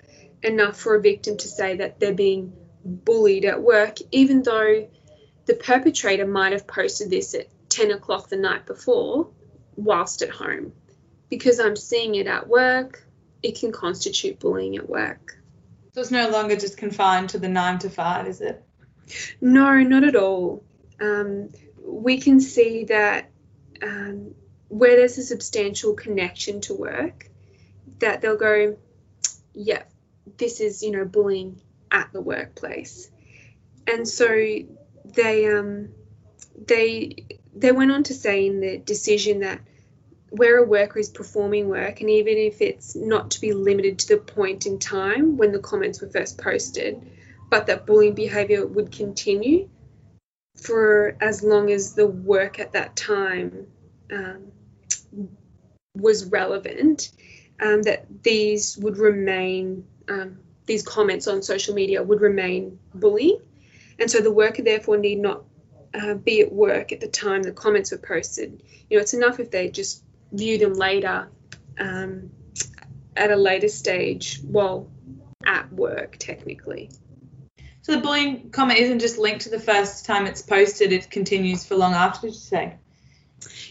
enough 0.43 0.77
for 0.77 0.95
a 0.95 1.01
victim 1.01 1.37
to 1.37 1.49
say 1.49 1.77
that 1.77 2.01
they're 2.01 2.15
being 2.15 2.53
bullied 2.85 3.45
at 3.45 3.63
work, 3.63 3.99
even 4.11 4.43
though 4.43 4.89
the 5.47 5.55
perpetrator 5.55 6.27
might 6.27 6.53
have 6.53 6.67
posted 6.67 7.11
this 7.11 7.35
at 7.35 7.47
10 7.69 7.93
o'clock 7.93 8.29
the 8.29 8.37
night 8.37 8.67
before 8.67 9.29
whilst 9.77 10.23
at 10.23 10.31
home 10.31 10.73
because 11.33 11.59
I'm 11.59 11.77
seeing 11.77 12.15
it 12.17 12.27
at 12.27 12.47
work, 12.47 13.03
it 13.43 13.59
can 13.59 13.73
constitute 13.73 14.39
bullying 14.39 14.77
at 14.77 14.87
work. 14.87 15.39
So 15.95 16.03
it's 16.03 16.11
no 16.11 16.29
longer 16.29 16.57
just 16.57 16.77
confined 16.77 17.31
to 17.31 17.39
the 17.39 17.49
nine 17.49 17.79
to 17.79 17.89
five, 17.89 18.27
is 18.27 18.43
it? 18.43 18.63
No, 19.41 19.81
not 19.83 20.05
at 20.05 20.17
all. 20.17 20.65
Um, 21.01 21.51
we 21.85 22.19
can 22.19 22.41
see 22.41 22.85
that 22.85 23.31
um, 23.83 24.35
where 24.69 24.97
there's 24.97 25.19
a 25.19 25.23
substantial 25.23 25.95
connection 25.95 26.61
to 26.63 26.75
work, 26.75 27.29
that 27.99 28.21
they'll 28.21 28.37
go, 28.37 28.77
yeah, 29.53 29.83
this 30.39 30.61
is, 30.61 30.83
you 30.83 30.91
know, 30.91 31.05
bullying 31.05 31.61
at 31.91 32.13
the 32.13 32.21
workplace. 32.21 33.11
And 33.87 34.07
so 34.07 34.27
they 35.05 35.53
um, 35.53 35.89
they 36.67 37.27
they 37.55 37.73
went 37.73 37.93
on 37.93 38.05
to 38.05 38.15
say 38.15 38.47
in 38.47 38.61
the 38.61 38.79
decision 38.79 39.41
that 39.41 39.61
where 40.31 40.59
a 40.59 40.67
worker 40.67 40.99
is 40.99 41.11
performing 41.11 41.69
work, 41.69 42.01
and 42.01 42.09
even 42.09 42.39
if 42.39 42.63
it's 42.63 42.97
not 42.97 43.33
to 43.33 43.41
be 43.41 43.53
limited 43.53 43.99
to 43.99 44.09
the 44.09 44.17
point 44.17 44.65
in 44.67 44.79
time 44.79 45.37
when 45.37 45.53
the 45.53 45.59
comments 45.59 46.01
were 46.01 46.09
first 46.09 46.39
posted, 46.39 47.07
but 47.53 47.67
that 47.67 47.85
bullying 47.85 48.15
behaviour 48.15 48.67
would 48.67 48.91
continue 48.91 49.69
for 50.57 51.19
as 51.21 51.43
long 51.43 51.71
as 51.71 51.93
the 51.93 52.07
work 52.07 52.59
at 52.59 52.73
that 52.73 52.97
time 52.97 53.67
um, 54.11 54.51
was 55.95 56.25
relevant, 56.25 57.13
um, 57.61 57.83
that 57.83 58.07
these 58.23 58.79
would 58.79 58.97
remain, 58.97 59.85
um, 60.09 60.39
these 60.65 60.83
comments 60.83 61.29
on 61.29 61.43
social 61.43 61.75
media 61.75 62.03
would 62.03 62.23
remain 62.23 62.79
bullying. 62.95 63.39
And 63.99 64.11
so 64.11 64.23
the 64.23 64.33
worker 64.33 64.63
therefore 64.63 64.97
need 64.97 65.19
not 65.19 65.45
uh, 65.93 66.15
be 66.15 66.41
at 66.41 66.51
work 66.51 66.91
at 66.91 67.01
the 67.01 67.09
time 67.09 67.43
the 67.43 67.53
comments 67.53 67.93
were 67.93 67.99
posted. 67.99 68.63
You 68.89 68.97
know, 68.97 69.03
it's 69.03 69.13
enough 69.13 69.41
if 69.41 69.51
they 69.51 69.69
just 69.69 70.03
view 70.33 70.57
them 70.57 70.73
later 70.73 71.29
um, 71.79 72.31
at 73.15 73.31
a 73.31 73.37
later 73.37 73.69
stage 73.69 74.41
while 74.41 74.89
at 75.45 75.71
work, 75.71 76.17
technically. 76.19 76.89
So 77.83 77.93
the 77.93 78.01
bullying 78.01 78.51
comment 78.51 78.79
isn't 78.79 79.01
just 79.01 79.19
linked 79.19 79.43
to 79.43 79.51
the 79.51 79.59
first 79.59 80.07
time 80.07 80.27
it's 80.27 80.41
posted; 80.41 80.93
it 80.93 81.11
continues 81.11 81.65
for 81.65 81.75
long 81.75 81.95
after. 81.95 82.29
Did 82.29 82.35
you 82.35 82.41
say? 82.41 82.75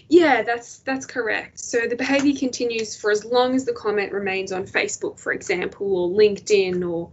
Yeah, 0.09 0.43
that's 0.43 0.79
that's 0.79 1.05
correct. 1.05 1.59
So 1.59 1.87
the 1.87 1.95
behaviour 1.95 2.37
continues 2.37 2.97
for 2.97 3.11
as 3.11 3.23
long 3.23 3.55
as 3.55 3.63
the 3.63 3.73
comment 3.73 4.11
remains 4.11 4.51
on 4.51 4.65
Facebook, 4.65 5.17
for 5.17 5.31
example, 5.31 5.95
or 5.95 6.09
LinkedIn, 6.09 6.87
or 6.89 7.11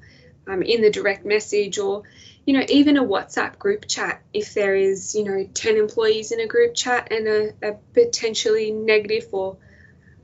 um, 0.48 0.62
in 0.62 0.82
the 0.82 0.90
direct 0.90 1.24
message, 1.24 1.78
or 1.78 2.02
you 2.44 2.54
know 2.54 2.66
even 2.68 2.96
a 2.96 3.04
WhatsApp 3.04 3.58
group 3.60 3.86
chat. 3.86 4.20
If 4.32 4.54
there 4.54 4.74
is 4.74 5.14
you 5.14 5.22
know 5.22 5.48
ten 5.54 5.76
employees 5.76 6.32
in 6.32 6.40
a 6.40 6.48
group 6.48 6.74
chat 6.74 7.12
and 7.12 7.28
a, 7.28 7.54
a 7.62 7.72
potentially 7.94 8.72
negative 8.72 9.28
or 9.30 9.58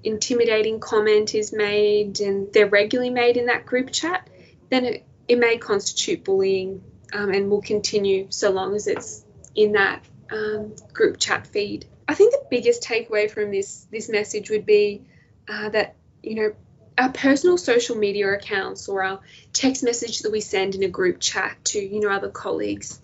intimidating 0.02 0.80
comment 0.80 1.36
is 1.36 1.52
made, 1.52 2.18
and 2.18 2.52
they're 2.52 2.66
regularly 2.66 3.10
made 3.10 3.36
in 3.36 3.46
that 3.46 3.64
group 3.64 3.92
chat, 3.92 4.28
then 4.70 4.84
it, 4.84 5.06
it 5.28 5.38
may 5.38 5.58
constitute 5.58 6.24
bullying 6.24 6.82
um, 7.12 7.30
and 7.30 7.50
will 7.50 7.62
continue 7.62 8.26
so 8.30 8.50
long 8.50 8.74
as 8.74 8.86
it's 8.86 9.24
in 9.54 9.72
that 9.72 10.04
um, 10.30 10.74
group 10.92 11.18
chat 11.18 11.46
feed. 11.46 11.86
I 12.06 12.14
think 12.14 12.32
the 12.32 12.46
biggest 12.50 12.82
takeaway 12.82 13.30
from 13.30 13.50
this 13.50 13.86
this 13.90 14.08
message 14.08 14.50
would 14.50 14.66
be 14.66 15.02
uh, 15.48 15.68
that 15.70 15.96
you 16.22 16.34
know 16.34 16.52
our 16.96 17.10
personal 17.10 17.58
social 17.58 17.96
media 17.96 18.32
accounts 18.32 18.88
or 18.88 19.02
our 19.02 19.20
text 19.52 19.82
message 19.82 20.20
that 20.20 20.30
we 20.30 20.40
send 20.40 20.74
in 20.74 20.82
a 20.82 20.88
group 20.88 21.20
chat 21.20 21.56
to 21.64 21.80
you 21.80 22.00
know 22.00 22.10
other 22.10 22.30
colleagues 22.30 23.00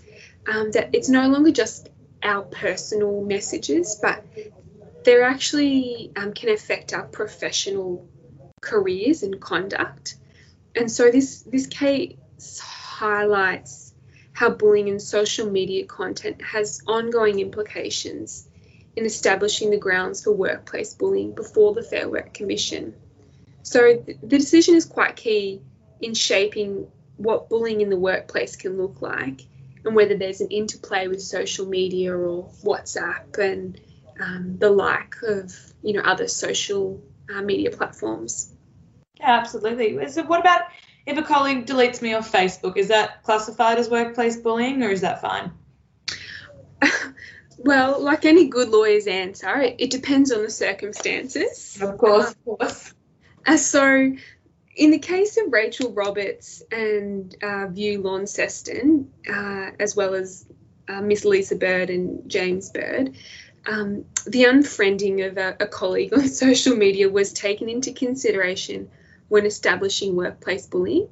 um, 0.49 0.71
that 0.73 0.91
it's 0.95 1.09
no 1.09 1.29
longer 1.29 1.51
just 1.51 1.89
our 2.23 2.43
personal 2.43 3.23
messages 3.23 3.99
but 4.01 4.25
they're 5.05 5.25
actually 5.25 6.13
um, 6.17 6.33
can 6.33 6.51
affect 6.51 6.93
our 6.93 7.05
professional 7.05 8.07
careers 8.61 9.23
and 9.23 9.41
conduct 9.41 10.17
and 10.75 10.91
so 10.91 11.11
this 11.11 11.43
this 11.43 11.67
case 11.67 12.15
highlights 12.61 13.93
how 14.33 14.51
bullying 14.51 14.89
and 14.89 15.03
social 15.03 15.51
media 15.51 15.85
content 15.85 16.41
has 16.43 16.81
ongoing 16.87 17.41
implications 17.41 18.49
in 18.97 19.05
establishing 19.05 19.71
the 19.71 19.77
grounds 19.77 20.25
for 20.25 20.33
workplace 20.33 20.95
bullying 20.95 21.33
before 21.35 21.75
the 21.75 21.83
Fair 21.83 22.09
Work 22.09 22.35
Commission. 22.35 22.95
So 23.63 24.03
the 24.07 24.39
decision 24.39 24.75
is 24.75 24.85
quite 24.85 25.17
key 25.17 25.63
in 26.01 26.15
shaping 26.15 26.87
what 27.17 27.49
bullying 27.49 27.83
in 27.83 27.91
the 27.91 27.99
workplace 27.99 28.57
can 28.57 28.79
look 28.79 29.03
like 29.03 29.43
and 29.85 29.95
whether 29.95 30.17
there's 30.17 30.41
an 30.41 30.49
interplay 30.49 31.09
with 31.09 31.23
social 31.23 31.67
media 31.67 32.17
or 32.17 32.51
WhatsApp 32.65 33.39
and 33.39 33.81
um, 34.21 34.57
the 34.59 34.71
like 34.71 35.17
of 35.23 35.55
you 35.83 35.95
know 35.95 36.01
other 36.01 36.29
social 36.29 37.03
uh, 37.35 37.43
media 37.43 37.71
platforms. 37.71 38.53
Absolutely. 39.21 40.09
So 40.09 40.23
what 40.23 40.41
about 40.41 40.60
if 41.07 41.19
a 41.19 41.23
colleague 41.23 41.67
deletes 41.67 42.03
me 42.03 42.15
off 42.15 42.31
Facebook? 42.31 42.77
Is 42.77 42.89
that 42.89 43.23
classified 43.23 43.79
as 43.79 43.89
workplace 43.89 44.37
bullying 44.37 44.83
or 44.83 44.91
is 44.91 45.01
that 45.01 45.21
fine? 45.21 45.53
well, 47.59 48.01
like 48.01 48.25
any 48.25 48.49
good 48.49 48.69
lawyer's 48.69 49.07
answer, 49.07 49.61
it, 49.61 49.77
it 49.79 49.91
depends 49.91 50.33
on 50.33 50.43
the 50.43 50.51
circumstances. 50.51 51.79
Of 51.81 51.99
course, 51.99 52.31
of 52.31 52.45
course. 52.45 52.95
Uh, 53.47 53.57
so, 53.57 54.15
in 54.77 54.91
the 54.91 54.99
case 54.99 55.37
of 55.39 55.53
Rachel 55.53 55.93
Roberts 55.93 56.63
and 56.71 57.35
uh, 57.43 57.67
View 57.69 58.03
Launceston, 58.03 59.11
uh, 59.29 59.71
as 59.79 59.97
well 59.97 60.15
as 60.15 60.47
uh, 60.89 61.01
Miss 61.01 61.25
Lisa 61.25 61.57
Bird 61.57 61.91
and 61.91 62.29
James 62.31 62.71
Bird, 62.71 63.17
um, 63.67 64.07
the 64.27 64.45
unfriending 64.45 65.27
of 65.27 65.37
a, 65.37 65.57
a 65.61 65.67
colleague 65.67 66.13
on 66.15 66.29
social 66.29 66.77
media 66.77 67.09
was 67.09 67.33
taken 67.33 67.69
into 67.69 67.93
consideration 67.93 68.91
when 69.31 69.47
establishing 69.47 70.17
workplace 70.17 70.67
bullying. 70.67 71.09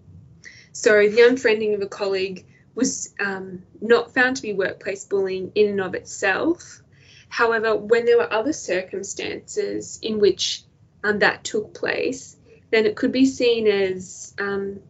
So, 0.72 1.08
the 1.08 1.22
unfriending 1.22 1.74
of 1.74 1.80
a 1.80 1.86
colleague 1.86 2.44
was 2.74 3.14
um, 3.18 3.62
not 3.80 4.12
found 4.12 4.36
to 4.36 4.42
be 4.42 4.52
workplace 4.52 5.04
bullying 5.04 5.52
in 5.54 5.70
and 5.70 5.80
of 5.80 5.94
itself. 5.94 6.82
However, 7.28 7.76
when 7.76 8.04
there 8.04 8.18
were 8.18 8.30
other 8.30 8.52
circumstances 8.52 9.98
in 10.02 10.18
which 10.18 10.62
um, 11.02 11.20
that 11.20 11.44
took 11.44 11.74
place, 11.74 12.36
then 12.70 12.86
it 12.86 12.96
could 12.96 13.12
be 13.12 13.24
seen 13.24 13.66
as 13.66 14.34
um, 14.38 14.80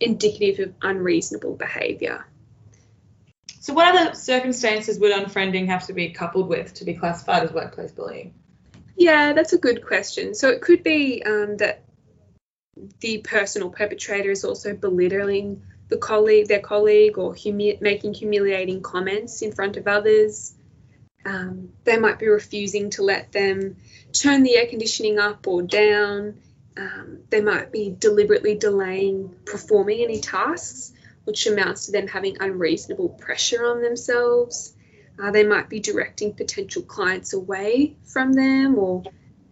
indicative 0.00 0.68
of 0.68 0.74
unreasonable 0.80 1.56
behaviour. 1.56 2.24
So, 3.60 3.74
what 3.74 3.96
other 3.96 4.14
circumstances 4.14 4.98
would 5.00 5.12
unfriending 5.12 5.66
have 5.66 5.86
to 5.88 5.92
be 5.92 6.10
coupled 6.10 6.48
with 6.48 6.74
to 6.74 6.84
be 6.84 6.94
classified 6.94 7.42
as 7.42 7.52
workplace 7.52 7.90
bullying? 7.90 8.34
Yeah, 8.96 9.32
that's 9.32 9.54
a 9.54 9.58
good 9.58 9.84
question. 9.84 10.36
So, 10.36 10.50
it 10.50 10.62
could 10.62 10.84
be 10.84 11.24
um, 11.24 11.56
that 11.56 11.82
the 13.00 13.18
personal 13.18 13.70
perpetrator 13.70 14.30
is 14.30 14.44
also 14.44 14.74
belittling 14.74 15.62
the 15.88 15.96
colleague, 15.96 16.48
their 16.48 16.60
colleague, 16.60 17.16
or 17.18 17.34
humi- 17.34 17.78
making 17.80 18.14
humiliating 18.14 18.82
comments 18.82 19.42
in 19.42 19.52
front 19.52 19.76
of 19.76 19.86
others. 19.86 20.54
Um, 21.24 21.70
they 21.84 21.98
might 21.98 22.18
be 22.18 22.28
refusing 22.28 22.90
to 22.90 23.02
let 23.02 23.32
them 23.32 23.76
turn 24.12 24.42
the 24.42 24.56
air 24.56 24.66
conditioning 24.66 25.18
up 25.18 25.46
or 25.46 25.62
down. 25.62 26.40
Um, 26.76 27.20
they 27.30 27.40
might 27.40 27.72
be 27.72 27.94
deliberately 27.96 28.56
delaying 28.56 29.34
performing 29.44 30.02
any 30.02 30.20
tasks, 30.20 30.92
which 31.24 31.46
amounts 31.46 31.86
to 31.86 31.92
them 31.92 32.06
having 32.06 32.36
unreasonable 32.40 33.08
pressure 33.08 33.64
on 33.64 33.82
themselves. 33.82 34.74
Uh, 35.18 35.30
they 35.30 35.44
might 35.44 35.68
be 35.68 35.80
directing 35.80 36.34
potential 36.34 36.82
clients 36.82 37.32
away 37.32 37.96
from 38.04 38.32
them 38.34 38.78
or 38.78 39.02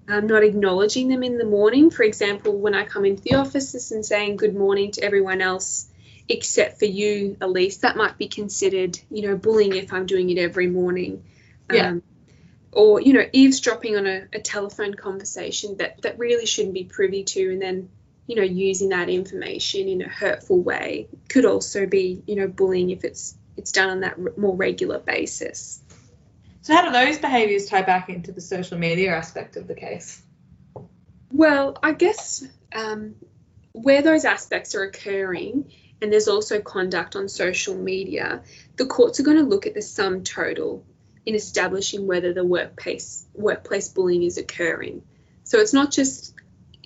um, 0.09 0.27
not 0.27 0.45
acknowledging 0.45 1.09
them 1.09 1.23
in 1.23 1.39
the 1.39 1.45
morning. 1.45 1.91
For 1.91 2.03
example, 2.03 2.59
when 2.59 2.75
I 2.75 2.85
come 2.85 3.05
into 3.05 3.23
the 3.23 3.35
offices 3.35 3.93
and 3.93 4.05
saying 4.05 4.37
good 4.37 4.55
morning 4.55 4.93
to 4.93 5.03
everyone 5.03 5.41
else 5.41 5.89
except 6.29 6.79
for 6.79 6.87
you, 6.87 7.37
Elise, 7.41 7.79
that 7.79 7.97
might 7.97 8.19
be 8.19 8.29
considered, 8.29 8.99
you 9.11 9.29
know, 9.29 9.37
bullying 9.37 9.75
if 9.75 9.93
I'm 9.93 10.07
doing 10.07 10.31
it 10.31 10.39
every 10.39 10.67
morning. 10.67 11.25
Yeah. 11.73 11.89
Um, 11.89 12.03
or, 12.73 13.01
you 13.01 13.13
know, 13.13 13.25
eavesdropping 13.33 13.97
on 13.97 14.07
a, 14.07 14.27
a 14.33 14.41
telephone 14.41 14.95
conversation 14.95 15.77
that, 15.77 16.03
that 16.03 16.19
really 16.19 16.47
shouldn't 16.47 16.75
be 16.75 16.85
privy 16.85 17.23
to 17.25 17.53
and 17.53 17.63
then, 17.63 17.89
you 18.27 18.37
know, 18.37 18.43
using 18.43 18.89
that 18.89 19.09
information 19.09 19.89
in 19.89 20.03
a 20.03 20.09
hurtful 20.09 20.61
way 20.61 21.09
could 21.29 21.45
also 21.45 21.87
be, 21.87 22.23
you 22.27 22.37
know, 22.37 22.49
bullying 22.49 22.91
if 22.91 23.05
it's 23.05 23.37
it's 23.57 23.71
done 23.71 23.91
on 23.91 24.01
that 24.01 24.19
more 24.37 24.57
regular 24.57 24.99
basis. 24.99 25.81
So, 26.64 26.75
how 26.75 26.83
do 26.83 26.92
those 26.92 27.18
behaviours 27.18 27.66
tie 27.66 27.83
back 27.83 28.09
into 28.09 28.33
the 28.33 28.40
social 28.40 28.78
media 28.78 29.14
aspect 29.14 29.56
of 29.56 29.68
the 29.68 29.75
case? 29.75 30.23
Well, 31.30 31.76
I 31.83 31.92
guess 31.92 32.42
um, 32.75 33.16
where 33.73 34.00
those 34.00 34.25
aspects 34.25 34.75
are 34.75 34.83
occurring, 34.83 35.71
and 36.00 36.11
there's 36.11 36.26
also 36.26 36.62
conduct 36.62 37.16
on 37.16 37.28
social 37.28 37.76
media, 37.76 38.44
the 38.76 38.87
courts 38.87 39.21
are 39.21 39.25
going 39.25 39.37
to 39.37 39.42
look 39.42 39.66
at 39.66 39.75
the 39.75 39.83
sum 39.83 40.25
total 40.25 40.87
in 41.26 41.35
establishing 41.35 42.06
whether 42.06 42.33
the 42.33 42.47
workplace 42.47 43.26
workplace 43.35 43.90
bullying 43.90 44.23
is 44.23 44.38
occurring. 44.38 45.02
So 45.42 45.59
it's 45.59 45.75
not 45.75 45.90
just 45.90 46.35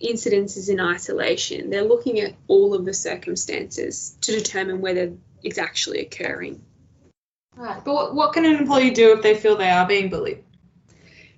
incidences 0.03 0.69
in 0.69 0.81
isolation. 0.81 1.71
They're 1.71 1.85
looking 1.85 2.19
at 2.19 2.35
all 2.49 2.75
of 2.75 2.85
the 2.85 2.95
circumstances 2.95 4.17
to 4.23 4.33
determine 4.33 4.81
whether 4.81 5.13
it's 5.45 5.59
actually 5.59 6.01
occurring. 6.01 6.65
Right. 7.59 7.85
But 7.85 7.93
what, 7.93 8.15
what 8.15 8.33
can 8.35 8.45
an 8.45 8.55
employee 8.55 8.91
do 8.91 9.13
if 9.15 9.23
they 9.23 9.35
feel 9.35 9.57
they 9.57 9.69
are 9.69 9.85
being 9.85 10.11
bullied? 10.11 10.45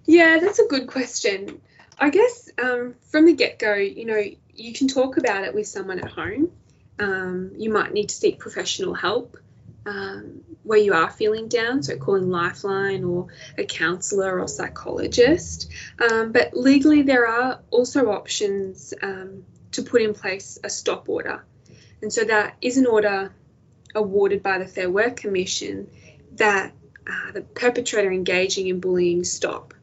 Yeah, 0.05 0.39
that's 0.39 0.59
a 0.59 0.67
good 0.67 0.87
question. 0.87 1.63
I 1.99 2.11
guess 2.11 2.51
um, 2.63 2.95
from 3.11 3.25
the 3.25 3.33
get 3.33 3.59
go, 3.59 3.75
you 3.75 4.05
know, 4.05 4.23
you 4.55 4.75
can 4.75 4.87
talk 4.87 5.17
about 5.17 5.45
it 5.45 5.55
with 5.55 5.67
someone 5.67 5.99
at 5.99 6.11
home. 6.11 6.53
Um, 6.99 7.53
you 7.57 7.71
might 7.71 7.95
need 7.95 8.11
to 8.11 8.15
seek 8.15 8.39
professional 8.39 8.93
help. 8.93 9.39
Um, 9.87 10.43
where 10.63 10.79
you 10.79 10.93
are 10.93 11.11
feeling 11.11 11.49
down, 11.49 11.83
so 11.83 11.97
calling 11.97 12.29
Lifeline 12.29 13.03
or 13.03 13.29
a 13.57 13.65
counsellor 13.65 14.39
or 14.39 14.47
psychologist. 14.47 15.73
Um, 15.99 16.33
but 16.33 16.55
legally, 16.55 17.01
there 17.01 17.27
are 17.27 17.61
also 17.71 18.11
options 18.11 18.93
um, 19.03 19.45
to 19.73 19.83
put 19.83 20.03
in 20.03 20.13
place 20.13 20.59
a 20.63 20.69
stop 20.69 21.09
order. 21.09 21.47
And 22.03 22.13
so 22.13 22.25
that 22.25 22.57
is 22.61 22.77
an 22.77 22.87
order 22.87 23.33
awarded 23.95 24.43
by 24.43 24.59
the 24.59 24.67
Fair 24.67 24.91
Work 24.91 25.17
Commission 25.17 25.89
that 26.33 26.73
uh, 27.07 27.33
the 27.33 27.43
perpetrator 27.43 28.11
engaging 28.11 28.67
in 28.69 28.81
bullying 28.81 29.25
stop. 29.25 29.75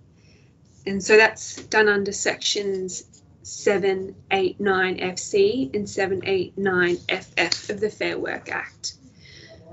And 0.86 1.04
so 1.04 1.18
that's 1.18 1.56
done 1.64 1.90
under 1.90 2.14
sections 2.14 3.04
789FC 3.44 5.74
and 5.74 5.88
789FF 5.88 7.70
of 7.70 7.80
the 7.80 7.90
Fair 7.90 8.20
Work 8.20 8.52
Act. 8.52 8.94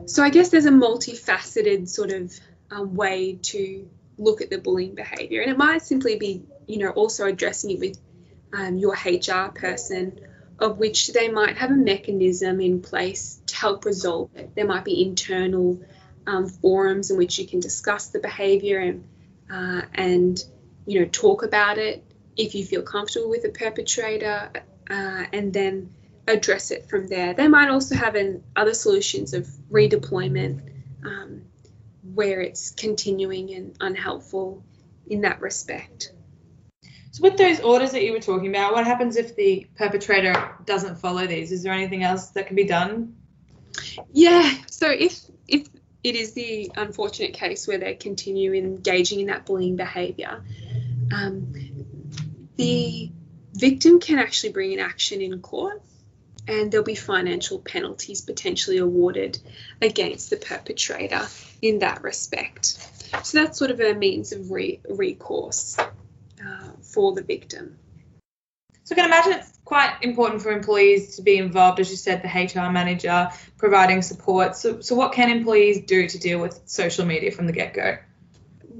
So 0.06 0.22
I 0.22 0.30
guess 0.30 0.50
there's 0.50 0.66
a 0.66 0.70
multifaceted 0.70 1.88
sort 1.88 2.12
of 2.12 2.32
um, 2.70 2.94
way 2.94 3.40
to 3.42 3.88
look 4.16 4.42
at 4.42 4.50
the 4.50 4.58
bullying 4.58 4.94
behaviour, 4.94 5.42
and 5.42 5.50
it 5.50 5.58
might 5.58 5.82
simply 5.82 6.14
be, 6.16 6.44
you 6.66 6.78
know, 6.78 6.90
also 6.90 7.26
addressing 7.26 7.72
it 7.72 7.80
with 7.80 7.98
um, 8.52 8.78
your 8.78 8.94
HR 8.94 9.50
person, 9.52 10.20
of 10.60 10.78
which 10.78 11.12
they 11.12 11.28
might 11.28 11.58
have 11.58 11.72
a 11.72 11.76
mechanism 11.76 12.60
in 12.60 12.80
place 12.80 13.40
to 13.46 13.56
help 13.56 13.84
resolve 13.84 14.30
it. 14.36 14.54
There 14.54 14.66
might 14.66 14.84
be 14.84 15.02
internal 15.02 15.80
um, 16.26 16.46
forums 16.46 17.10
in 17.10 17.16
which 17.16 17.38
you 17.38 17.46
can 17.46 17.60
discuss 17.60 18.08
the 18.08 18.18
behaviour 18.18 18.78
and 18.78 19.04
uh, 19.50 19.82
and 19.94 20.42
you 20.86 21.00
know 21.00 21.06
talk 21.06 21.42
about 21.42 21.78
it 21.78 22.04
if 22.36 22.54
you 22.54 22.64
feel 22.64 22.82
comfortable 22.82 23.30
with 23.30 23.42
the 23.42 23.50
perpetrator, 23.50 24.50
uh, 24.90 25.24
and 25.32 25.52
then 25.52 25.94
address 26.26 26.70
it 26.70 26.88
from 26.88 27.06
there. 27.06 27.34
They 27.34 27.48
might 27.48 27.68
also 27.68 27.94
have 27.94 28.14
an, 28.14 28.42
other 28.56 28.74
solutions 28.74 29.34
of 29.34 29.46
redeployment 29.70 30.60
um, 31.04 31.42
where 32.02 32.40
it's 32.40 32.70
continuing 32.70 33.54
and 33.54 33.76
unhelpful 33.80 34.64
in 35.06 35.22
that 35.22 35.40
respect. 35.40 36.12
So, 37.12 37.22
with 37.22 37.36
those 37.36 37.60
orders 37.60 37.92
that 37.92 38.02
you 38.02 38.12
were 38.12 38.20
talking 38.20 38.48
about, 38.48 38.72
what 38.72 38.84
happens 38.84 39.16
if 39.16 39.36
the 39.36 39.66
perpetrator 39.76 40.56
doesn't 40.64 40.96
follow 40.96 41.26
these? 41.26 41.52
Is 41.52 41.62
there 41.62 41.72
anything 41.72 42.02
else 42.02 42.30
that 42.30 42.48
can 42.48 42.56
be 42.56 42.64
done? 42.64 43.16
Yeah. 44.12 44.52
So, 44.68 44.90
if 44.90 45.20
it 46.04 46.14
is 46.14 46.34
the 46.34 46.70
unfortunate 46.76 47.32
case 47.32 47.66
where 47.66 47.78
they 47.78 47.94
continue 47.94 48.52
engaging 48.52 49.20
in 49.20 49.26
that 49.26 49.46
bullying 49.46 49.76
behaviour, 49.76 50.44
um, 51.12 51.54
the 52.56 53.10
victim 53.54 54.00
can 54.00 54.18
actually 54.18 54.52
bring 54.52 54.74
an 54.74 54.80
action 54.80 55.22
in 55.22 55.40
court 55.40 55.82
and 56.46 56.70
there'll 56.70 56.84
be 56.84 56.94
financial 56.94 57.58
penalties 57.58 58.20
potentially 58.20 58.76
awarded 58.76 59.38
against 59.80 60.28
the 60.28 60.36
perpetrator 60.36 61.26
in 61.62 61.78
that 61.78 62.02
respect. 62.02 62.66
So 63.22 63.42
that's 63.42 63.58
sort 63.58 63.70
of 63.70 63.80
a 63.80 63.94
means 63.94 64.32
of 64.32 64.50
re- 64.50 64.80
recourse 64.86 65.78
uh, 65.78 66.70
for 66.82 67.14
the 67.14 67.22
victim. 67.22 67.78
So 68.82 68.94
I 68.94 68.96
can 68.96 69.06
imagine 69.06 69.32
it's 69.32 69.53
quite 69.64 69.96
important 70.02 70.42
for 70.42 70.50
employees 70.50 71.16
to 71.16 71.22
be 71.22 71.38
involved, 71.38 71.80
as 71.80 71.90
you 71.90 71.96
said, 71.96 72.22
the 72.22 72.28
HR 72.28 72.70
manager 72.70 73.30
providing 73.56 74.02
support. 74.02 74.56
So, 74.56 74.80
so 74.80 74.94
what 74.94 75.12
can 75.12 75.30
employees 75.30 75.82
do 75.86 76.08
to 76.08 76.18
deal 76.18 76.40
with 76.40 76.62
social 76.66 77.06
media 77.06 77.30
from 77.30 77.46
the 77.46 77.52
get 77.52 77.74
go? 77.74 77.98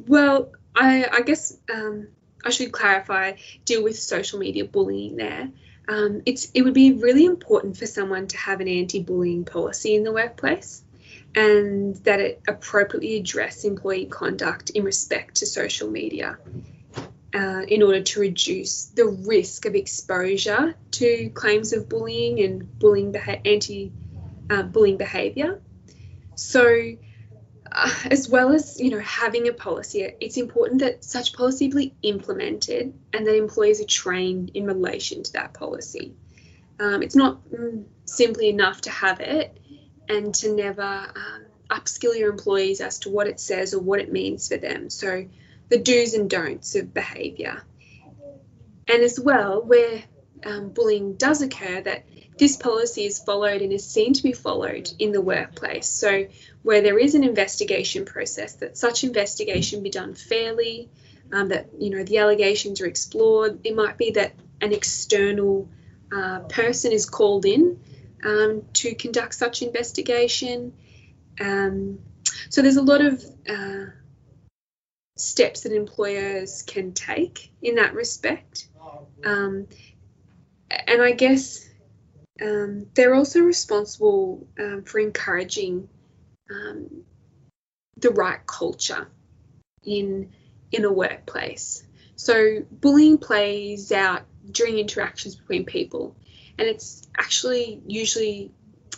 Well, 0.06 0.52
I, 0.74 1.06
I 1.10 1.20
guess 1.22 1.56
um, 1.72 2.08
I 2.44 2.50
should 2.50 2.72
clarify 2.72 3.32
deal 3.64 3.82
with 3.82 3.98
social 3.98 4.38
media 4.38 4.64
bullying 4.64 5.16
there 5.16 5.50
um, 5.88 6.22
it's 6.24 6.50
it 6.54 6.62
would 6.62 6.74
be 6.74 6.92
really 6.92 7.24
important 7.24 7.76
for 7.76 7.86
someone 7.86 8.26
to 8.28 8.36
have 8.36 8.60
an 8.60 8.68
anti-bullying 8.68 9.44
policy 9.44 9.94
in 9.94 10.04
the 10.04 10.12
workplace 10.12 10.82
and 11.34 11.96
that 12.04 12.20
it 12.20 12.42
appropriately 12.48 13.16
address 13.16 13.64
employee 13.64 14.06
conduct 14.06 14.70
in 14.70 14.84
respect 14.84 15.36
to 15.36 15.46
social 15.46 15.90
media 15.90 16.38
uh, 17.34 17.62
in 17.66 17.82
order 17.82 18.00
to 18.00 18.20
reduce 18.20 18.86
the 18.86 19.06
risk 19.06 19.66
of 19.66 19.74
exposure 19.74 20.76
to 20.92 21.30
claims 21.30 21.72
of 21.72 21.88
bullying 21.88 22.40
and 22.40 22.78
bullying 22.78 23.10
beha- 23.12 23.46
anti 23.46 23.92
uh, 24.50 24.62
bullying 24.62 24.96
behavior. 24.96 25.60
So 26.36 26.94
uh, 27.70 27.90
as 28.10 28.28
well 28.28 28.52
as 28.52 28.80
you 28.80 28.90
know 28.90 29.00
having 29.00 29.48
a 29.48 29.52
policy 29.52 30.02
it's 30.20 30.36
important 30.36 30.80
that 30.80 31.02
such 31.02 31.32
policy 31.32 31.68
be 31.68 31.94
implemented 32.02 32.94
and 33.12 33.26
that 33.26 33.36
employees 33.36 33.80
are 33.80 33.86
trained 33.86 34.50
in 34.54 34.64
relation 34.66 35.22
to 35.24 35.32
that 35.32 35.54
policy. 35.54 36.14
Um, 36.78 37.02
it's 37.02 37.16
not 37.16 37.40
mm, 37.50 37.84
simply 38.04 38.48
enough 38.48 38.82
to 38.82 38.90
have 38.90 39.20
it 39.20 39.58
and 40.08 40.34
to 40.36 40.54
never 40.54 40.82
um, 40.82 41.44
upskill 41.70 42.16
your 42.16 42.30
employees 42.30 42.80
as 42.80 43.00
to 43.00 43.10
what 43.10 43.26
it 43.26 43.40
says 43.40 43.74
or 43.74 43.80
what 43.80 44.00
it 44.00 44.12
means 44.12 44.48
for 44.48 44.56
them. 44.56 44.90
So 44.90 45.26
the 45.68 45.78
do's 45.78 46.14
and 46.14 46.30
don'ts 46.30 46.74
of 46.74 46.92
behavior 46.92 47.62
and 48.88 49.02
as 49.02 49.18
well 49.18 49.62
where 49.62 50.02
um, 50.44 50.70
bullying 50.70 51.14
does 51.14 51.42
occur 51.42 51.80
that 51.80 52.04
this 52.38 52.56
policy 52.56 53.04
is 53.04 53.18
followed 53.18 53.62
and 53.62 53.72
is 53.72 53.86
seen 53.86 54.12
to 54.12 54.22
be 54.22 54.32
followed 54.32 54.90
in 54.98 55.12
the 55.12 55.20
workplace. 55.20 55.88
So, 55.88 56.26
where 56.62 56.80
there 56.80 56.98
is 56.98 57.14
an 57.14 57.22
investigation 57.22 58.04
process, 58.04 58.54
that 58.56 58.76
such 58.76 59.04
investigation 59.04 59.82
be 59.82 59.90
done 59.90 60.14
fairly, 60.14 60.90
um, 61.32 61.48
that 61.48 61.68
you 61.78 61.90
know 61.90 62.02
the 62.02 62.18
allegations 62.18 62.80
are 62.80 62.86
explored. 62.86 63.60
It 63.64 63.76
might 63.76 63.96
be 63.96 64.12
that 64.12 64.32
an 64.60 64.72
external 64.72 65.68
uh, 66.14 66.40
person 66.40 66.92
is 66.92 67.06
called 67.06 67.44
in 67.44 67.80
um, 68.24 68.62
to 68.74 68.94
conduct 68.94 69.34
such 69.34 69.62
investigation. 69.62 70.72
Um, 71.40 72.00
so 72.48 72.62
there's 72.62 72.76
a 72.76 72.82
lot 72.82 73.00
of 73.00 73.24
uh, 73.48 73.86
steps 75.16 75.62
that 75.62 75.72
employers 75.72 76.62
can 76.62 76.92
take 76.92 77.52
in 77.62 77.76
that 77.76 77.94
respect. 77.94 78.68
Um, 79.24 79.66
and 80.70 81.02
I 81.02 81.12
guess 81.12 81.68
um, 82.42 82.86
they're 82.94 83.14
also 83.14 83.40
responsible 83.40 84.46
um, 84.58 84.82
for 84.84 84.98
encouraging 84.98 85.88
um, 86.50 87.04
the 87.96 88.10
right 88.10 88.44
culture 88.46 89.06
in 89.84 90.32
in 90.72 90.84
a 90.84 90.92
workplace. 90.92 91.84
So 92.16 92.64
bullying 92.70 93.18
plays 93.18 93.92
out 93.92 94.22
during 94.50 94.78
interactions 94.78 95.36
between 95.36 95.64
people, 95.64 96.16
and 96.58 96.66
it's 96.68 97.02
actually 97.16 97.82
usually 97.86 98.52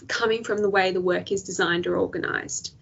coming 0.08 0.44
from 0.44 0.58
the 0.58 0.70
way 0.70 0.92
the 0.92 1.00
work 1.00 1.32
is 1.32 1.42
designed 1.42 1.86
or 1.86 1.98
organised. 1.98 2.74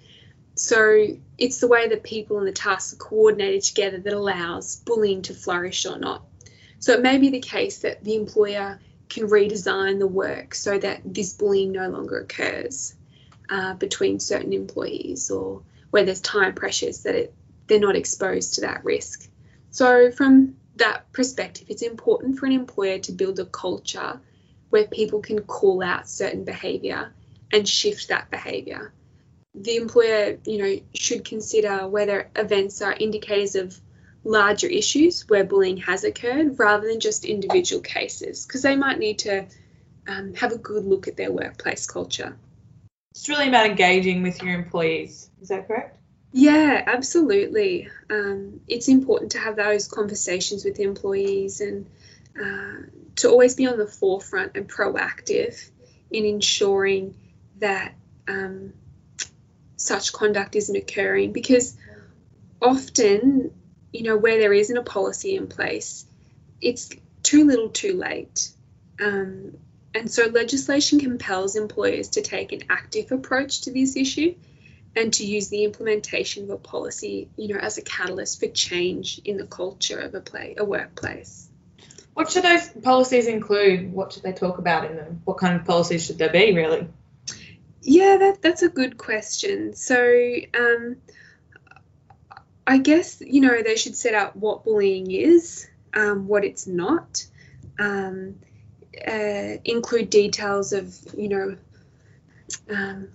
So 0.54 1.06
it's 1.36 1.58
the 1.58 1.68
way 1.68 1.88
that 1.88 2.02
people 2.04 2.38
and 2.38 2.46
the 2.46 2.52
tasks 2.52 2.92
are 2.92 2.96
coordinated 2.96 3.62
together 3.62 3.98
that 3.98 4.12
allows 4.12 4.76
bullying 4.76 5.22
to 5.22 5.34
flourish 5.34 5.84
or 5.84 5.98
not. 5.98 6.24
So 6.78 6.92
it 6.92 7.02
may 7.02 7.18
be 7.18 7.30
the 7.30 7.40
case 7.40 7.78
that 7.78 8.04
the 8.04 8.14
employer 8.14 8.78
can 9.08 9.28
redesign 9.28 9.98
the 9.98 10.06
work 10.06 10.54
so 10.54 10.78
that 10.78 11.02
this 11.04 11.34
bullying 11.34 11.72
no 11.72 11.88
longer 11.88 12.18
occurs 12.18 12.94
uh, 13.48 13.74
between 13.74 14.20
certain 14.20 14.52
employees 14.52 15.30
or 15.30 15.62
where 15.90 16.04
there's 16.04 16.20
time 16.20 16.54
pressures 16.54 17.02
that 17.02 17.14
it, 17.14 17.34
they're 17.66 17.80
not 17.80 17.96
exposed 17.96 18.54
to 18.54 18.60
that 18.62 18.84
risk. 18.84 19.28
So, 19.70 20.10
from 20.10 20.56
that 20.76 21.12
perspective, 21.12 21.66
it's 21.68 21.82
important 21.82 22.38
for 22.38 22.46
an 22.46 22.52
employer 22.52 22.98
to 23.00 23.12
build 23.12 23.38
a 23.38 23.44
culture 23.44 24.20
where 24.70 24.86
people 24.86 25.20
can 25.20 25.40
call 25.42 25.82
out 25.82 26.08
certain 26.08 26.44
behaviour 26.44 27.12
and 27.52 27.68
shift 27.68 28.08
that 28.08 28.30
behaviour. 28.30 28.92
The 29.54 29.76
employer, 29.76 30.38
you 30.44 30.58
know, 30.58 30.80
should 30.94 31.24
consider 31.24 31.86
whether 31.86 32.30
events 32.34 32.82
are 32.82 32.92
indicators 32.92 33.54
of 33.54 33.78
larger 34.24 34.66
issues 34.66 35.28
where 35.28 35.44
bullying 35.44 35.76
has 35.78 36.02
occurred 36.02 36.58
rather 36.58 36.88
than 36.88 37.00
just 37.00 37.24
individual 37.24 37.82
cases 37.82 38.46
because 38.46 38.62
they 38.62 38.74
might 38.74 38.98
need 38.98 39.20
to 39.20 39.46
um, 40.08 40.34
have 40.34 40.52
a 40.52 40.58
good 40.58 40.84
look 40.84 41.08
at 41.08 41.16
their 41.16 41.30
workplace 41.30 41.86
culture. 41.86 42.36
It's 43.12 43.28
really 43.28 43.48
about 43.48 43.66
engaging 43.66 44.22
with 44.22 44.42
your 44.42 44.54
employees. 44.54 45.30
Is 45.40 45.48
that 45.48 45.68
correct? 45.68 45.98
Yeah, 46.32 46.82
absolutely. 46.84 47.88
Um, 48.10 48.60
it's 48.66 48.88
important 48.88 49.32
to 49.32 49.38
have 49.38 49.54
those 49.54 49.86
conversations 49.86 50.64
with 50.64 50.80
employees 50.80 51.60
and 51.60 51.86
uh, 52.36 52.86
to 53.16 53.28
always 53.30 53.54
be 53.54 53.68
on 53.68 53.78
the 53.78 53.86
forefront 53.86 54.56
and 54.56 54.68
proactive 54.68 55.70
in 56.10 56.24
ensuring 56.24 57.14
that 57.58 57.94
um, 58.26 58.72
such 59.84 60.12
conduct 60.12 60.56
isn't 60.56 60.76
occurring 60.76 61.32
because 61.32 61.76
often 62.60 63.52
you 63.94 64.02
know, 64.02 64.16
where 64.16 64.38
there 64.38 64.52
isn't 64.52 64.76
a 64.76 64.82
policy 64.82 65.36
in 65.36 65.46
place, 65.46 66.04
it's 66.60 66.90
too 67.22 67.44
little 67.46 67.68
too 67.68 67.94
late. 67.94 68.50
Um, 69.00 69.56
and 69.94 70.10
so 70.10 70.26
legislation 70.26 70.98
compels 70.98 71.54
employers 71.54 72.08
to 72.10 72.22
take 72.22 72.50
an 72.50 72.64
active 72.68 73.12
approach 73.12 73.62
to 73.62 73.72
this 73.72 73.96
issue 73.96 74.34
and 74.96 75.12
to 75.14 75.24
use 75.24 75.48
the 75.48 75.62
implementation 75.62 76.42
of 76.42 76.50
a 76.50 76.56
policy, 76.56 77.28
you 77.36 77.54
know, 77.54 77.60
as 77.60 77.78
a 77.78 77.82
catalyst 77.82 78.40
for 78.40 78.48
change 78.48 79.20
in 79.24 79.36
the 79.36 79.46
culture 79.46 80.00
of 80.00 80.14
a 80.16 80.20
play 80.20 80.56
a 80.58 80.64
workplace. 80.64 81.48
What 82.14 82.32
should 82.32 82.42
those 82.42 82.68
policies 82.68 83.28
include? 83.28 83.92
What 83.92 84.12
should 84.12 84.24
they 84.24 84.32
talk 84.32 84.58
about 84.58 84.90
in 84.90 84.96
them? 84.96 85.20
What 85.24 85.38
kind 85.38 85.54
of 85.54 85.66
policies 85.66 86.06
should 86.06 86.18
there 86.18 86.30
be 86.30 86.52
really? 86.52 86.88
Yeah, 87.84 88.16
that 88.18 88.40
that's 88.40 88.62
a 88.62 88.68
good 88.70 88.96
question. 88.96 89.74
So, 89.74 90.36
um, 90.58 90.96
I 92.66 92.78
guess 92.78 93.20
you 93.20 93.42
know 93.42 93.62
they 93.62 93.76
should 93.76 93.94
set 93.94 94.14
out 94.14 94.36
what 94.36 94.64
bullying 94.64 95.10
is, 95.10 95.68
um, 95.92 96.26
what 96.26 96.44
it's 96.44 96.66
not, 96.66 97.26
um, 97.78 98.36
uh, 99.06 99.58
include 99.66 100.08
details 100.08 100.72
of 100.72 100.98
you 101.16 101.28
know 101.28 101.56
um, 102.70 103.08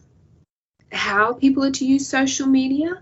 how 0.92 1.34
people 1.34 1.64
are 1.64 1.72
to 1.72 1.86
use 1.86 2.08
social 2.08 2.46
media, 2.46 3.02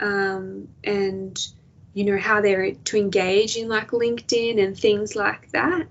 um, 0.00 0.66
and 0.82 1.46
you 1.92 2.04
know 2.06 2.18
how 2.18 2.40
they're 2.40 2.72
to 2.72 2.96
engage 2.96 3.56
in 3.56 3.68
like 3.68 3.90
LinkedIn 3.92 4.60
and 4.60 4.76
things 4.76 5.14
like 5.14 5.52
that. 5.52 5.86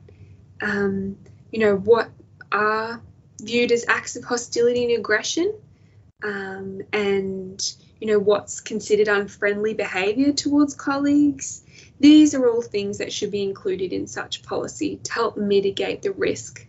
Um, 0.62 1.18
you 1.50 1.60
know 1.60 1.78
what 1.78 2.10
are 2.52 3.02
viewed 3.44 3.72
as 3.72 3.86
acts 3.88 4.16
of 4.16 4.24
hostility 4.24 4.84
and 4.86 4.98
aggression, 5.00 5.54
um, 6.24 6.82
and 6.92 7.76
you 8.00 8.08
know 8.08 8.20
what's 8.20 8.62
considered 8.62 9.08
unfriendly 9.08 9.74
behaviour 9.74 10.32
towards 10.34 10.74
colleagues. 10.74 11.64
These 12.00 12.36
are 12.36 12.50
all 12.50 12.62
things 12.62 12.98
that 12.98 13.14
should 13.14 13.32
be 13.32 13.44
included 13.44 13.94
in 13.94 14.08
such 14.08 14.44
policy 14.44 15.00
to 15.04 15.14
help 15.14 15.38
mitigate 15.38 16.02
the 16.02 16.12
risk 16.12 16.66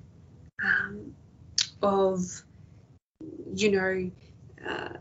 um, 0.63 1.15
of, 1.83 2.43
you 3.53 3.71
know, 3.73 4.11
uh, 4.69 4.99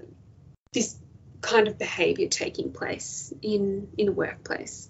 this 0.71 0.97
kind 1.41 1.67
of 1.67 1.77
behaviour 1.77 2.27
taking 2.27 2.71
place 2.71 3.33
in 3.41 3.89
in 3.97 4.07
a 4.07 4.11
workplace. 4.11 4.89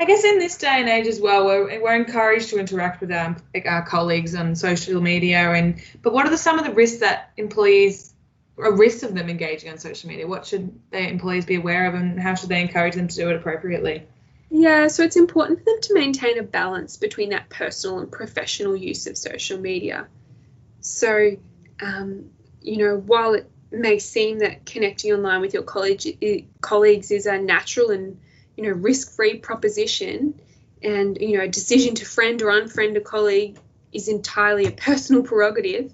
I 0.00 0.04
guess 0.04 0.24
in 0.24 0.38
this 0.38 0.56
day 0.56 0.80
and 0.80 0.88
age 0.88 1.08
as 1.08 1.20
well, 1.20 1.46
we're, 1.46 1.82
we're 1.82 1.96
encouraged 1.96 2.50
to 2.50 2.58
interact 2.58 3.00
with 3.00 3.10
our, 3.10 3.36
our 3.66 3.84
colleagues 3.84 4.34
on 4.34 4.54
social 4.54 5.00
media. 5.00 5.38
And 5.38 5.82
but 6.02 6.12
what 6.12 6.26
are 6.26 6.30
the, 6.30 6.38
some 6.38 6.58
of 6.58 6.64
the 6.64 6.72
risks 6.72 7.00
that 7.00 7.32
employees, 7.36 8.14
or 8.56 8.76
risks 8.76 9.02
of 9.02 9.14
them 9.14 9.28
engaging 9.28 9.70
on 9.70 9.78
social 9.78 10.08
media? 10.08 10.26
What 10.26 10.46
should 10.46 10.78
their 10.90 11.08
employees 11.08 11.46
be 11.46 11.56
aware 11.56 11.88
of, 11.88 11.94
and 11.94 12.20
how 12.20 12.36
should 12.36 12.48
they 12.48 12.60
encourage 12.60 12.94
them 12.94 13.08
to 13.08 13.14
do 13.14 13.28
it 13.30 13.36
appropriately? 13.36 14.06
Yeah, 14.50 14.86
so 14.86 15.02
it's 15.02 15.16
important 15.16 15.58
for 15.58 15.64
them 15.66 15.80
to 15.82 15.94
maintain 15.94 16.38
a 16.38 16.42
balance 16.42 16.96
between 16.96 17.30
that 17.30 17.48
personal 17.48 17.98
and 17.98 18.10
professional 18.10 18.76
use 18.76 19.06
of 19.06 19.18
social 19.18 19.58
media. 19.58 20.06
So, 20.80 21.36
um, 21.82 22.30
you 22.62 22.78
know, 22.78 22.96
while 22.96 23.34
it 23.34 23.50
may 23.70 23.98
seem 23.98 24.38
that 24.38 24.64
connecting 24.64 25.12
online 25.12 25.40
with 25.40 25.54
your 25.54 25.64
college, 25.64 26.06
colleagues 26.60 27.10
is 27.10 27.26
a 27.26 27.38
natural 27.38 27.90
and 27.90 28.20
you 28.58 28.64
know 28.64 28.70
risk-free 28.70 29.38
proposition 29.38 30.34
and 30.82 31.16
you 31.20 31.38
know 31.38 31.44
a 31.44 31.48
decision 31.48 31.94
to 31.94 32.04
friend 32.04 32.42
or 32.42 32.50
unfriend 32.50 32.96
a 32.96 33.00
colleague 33.00 33.56
is 33.92 34.08
entirely 34.08 34.66
a 34.66 34.72
personal 34.72 35.22
prerogative. 35.22 35.92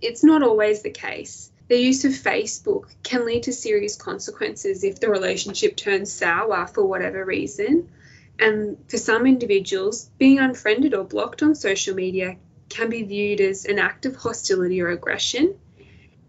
It's 0.00 0.24
not 0.24 0.42
always 0.42 0.82
the 0.82 0.90
case. 0.90 1.50
The 1.68 1.76
use 1.76 2.04
of 2.06 2.12
facebook 2.12 2.86
can 3.02 3.26
lead 3.26 3.42
to 3.44 3.52
serious 3.52 3.96
consequences 3.96 4.84
if 4.84 5.00
the 5.00 5.10
relationship 5.10 5.76
turns 5.76 6.10
sour 6.10 6.66
for 6.66 6.84
whatever 6.84 7.24
reason. 7.24 7.90
And 8.38 8.78
for 8.88 8.96
some 8.96 9.26
individuals 9.26 10.10
being 10.18 10.38
unfriended 10.38 10.94
or 10.94 11.04
blocked 11.04 11.42
on 11.42 11.54
social 11.54 11.94
media 11.94 12.38
can 12.70 12.88
be 12.88 13.02
viewed 13.02 13.42
as 13.42 13.66
an 13.66 13.78
act 13.78 14.06
of 14.06 14.16
hostility 14.16 14.80
or 14.80 14.88
aggression 14.88 15.56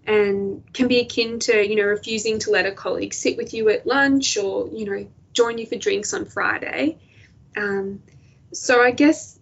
and 0.06 0.62
can 0.74 0.90
be 0.90 1.00
akin 1.00 1.40
to 1.40 1.66
you 1.66 1.78
know 1.78 1.84
refusing 1.84 2.40
to 2.40 2.52
let 2.52 2.66
a 2.66 2.72
colleague 2.74 3.14
sit 3.14 3.38
with 3.38 3.54
you 3.54 3.70
at 3.70 3.88
lunch 3.88 4.38
or 4.38 4.68
you 4.68 4.86
know 4.86 5.08
join 5.34 5.58
you 5.58 5.66
for 5.66 5.76
drinks 5.76 6.14
on 6.14 6.26
Friday. 6.26 7.00
Um, 7.58 8.02
so 8.54 8.82
I 8.82 8.92
guess, 8.92 9.40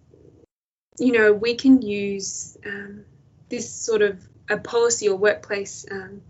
you 0.98 1.12
know, 1.12 1.32
we 1.32 1.54
can 1.54 1.82
use 1.82 2.56
um, 2.66 3.04
this 3.48 3.70
sort 3.70 4.02
of 4.02 4.26
a 4.48 4.56
policy 4.56 5.08
or 5.08 5.16
workplace 5.16 5.86
um, 5.90 6.22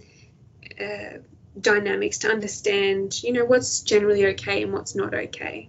uh, 0.80 1.18
dynamics 1.58 2.18
to 2.18 2.28
understand, 2.28 3.22
you 3.22 3.32
know, 3.32 3.44
what's 3.44 3.80
generally 3.80 4.26
okay 4.26 4.62
and 4.62 4.72
what's 4.72 4.94
not 4.94 5.14
okay. 5.14 5.68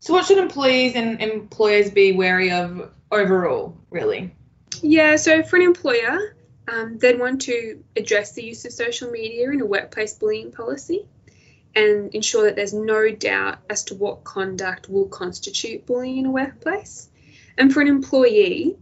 So, 0.00 0.14
what 0.14 0.26
should 0.26 0.38
employees 0.38 0.94
and 0.96 1.22
employers 1.22 1.90
be 1.90 2.12
wary 2.12 2.50
of 2.50 2.90
overall, 3.10 3.76
really? 3.88 4.34
Yeah, 4.80 5.16
so 5.16 5.44
for 5.44 5.56
an 5.56 5.62
employer, 5.62 6.34
um, 6.66 6.98
they'd 6.98 7.20
want 7.20 7.42
to 7.42 7.84
address 7.94 8.32
the 8.32 8.42
use 8.42 8.64
of 8.64 8.72
social 8.72 9.10
media 9.10 9.50
in 9.50 9.60
a 9.60 9.66
workplace 9.66 10.14
bullying 10.14 10.50
policy 10.50 11.06
and 11.74 12.14
ensure 12.14 12.44
that 12.44 12.56
there's 12.56 12.74
no 12.74 13.10
doubt 13.10 13.58
as 13.68 13.84
to 13.84 13.94
what 13.94 14.24
conduct 14.24 14.88
will 14.88 15.06
constitute 15.06 15.86
bullying 15.86 16.18
in 16.18 16.26
a 16.26 16.30
workplace. 16.30 17.08
And 17.56 17.72
for 17.72 17.80
an 17.80 17.88
employee, 17.88 18.76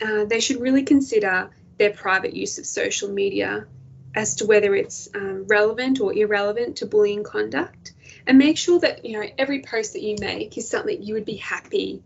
uh, 0.00 0.24
they 0.24 0.40
should 0.40 0.60
really 0.60 0.82
consider 0.82 1.50
their 1.78 1.90
private 1.90 2.34
use 2.34 2.58
of 2.58 2.66
social 2.66 3.08
media 3.08 3.66
as 4.14 4.36
to 4.36 4.46
whether 4.46 4.74
it's 4.74 5.08
um, 5.14 5.46
relevant 5.46 6.00
or 6.00 6.12
irrelevant 6.12 6.76
to 6.76 6.86
bullying 6.86 7.24
conduct 7.24 7.92
and 8.26 8.38
make 8.38 8.58
sure 8.58 8.78
that 8.80 9.04
you 9.04 9.18
know 9.18 9.26
every 9.38 9.62
post 9.62 9.94
that 9.94 10.02
you 10.02 10.16
make 10.20 10.56
is 10.56 10.68
something 10.68 11.02
you 11.02 11.14
would 11.14 11.24
be 11.24 11.36
happy 11.36 12.02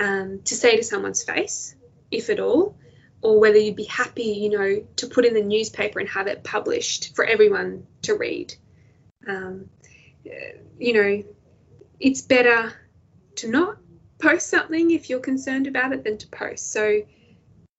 um, 0.00 0.40
to 0.44 0.54
say 0.54 0.76
to 0.76 0.82
someone's 0.82 1.22
face 1.22 1.74
if 2.10 2.30
at 2.30 2.40
all 2.40 2.76
or 3.20 3.38
whether 3.38 3.58
you'd 3.58 3.76
be 3.76 3.84
happy 3.84 4.24
you 4.24 4.50
know 4.50 4.84
to 4.96 5.06
put 5.06 5.24
in 5.24 5.34
the 5.34 5.42
newspaper 5.42 6.00
and 6.00 6.08
have 6.08 6.26
it 6.26 6.42
published 6.42 7.14
for 7.14 7.24
everyone 7.24 7.86
to 8.02 8.14
read 8.14 8.54
um, 9.26 9.68
you 10.78 10.92
know, 10.92 11.22
it's 12.00 12.22
better 12.22 12.72
to 13.36 13.48
not 13.48 13.78
post 14.18 14.48
something 14.48 14.90
if 14.90 15.10
you're 15.10 15.20
concerned 15.20 15.66
about 15.66 15.92
it 15.92 16.04
than 16.04 16.18
to 16.18 16.28
post. 16.28 16.72
So, 16.72 17.02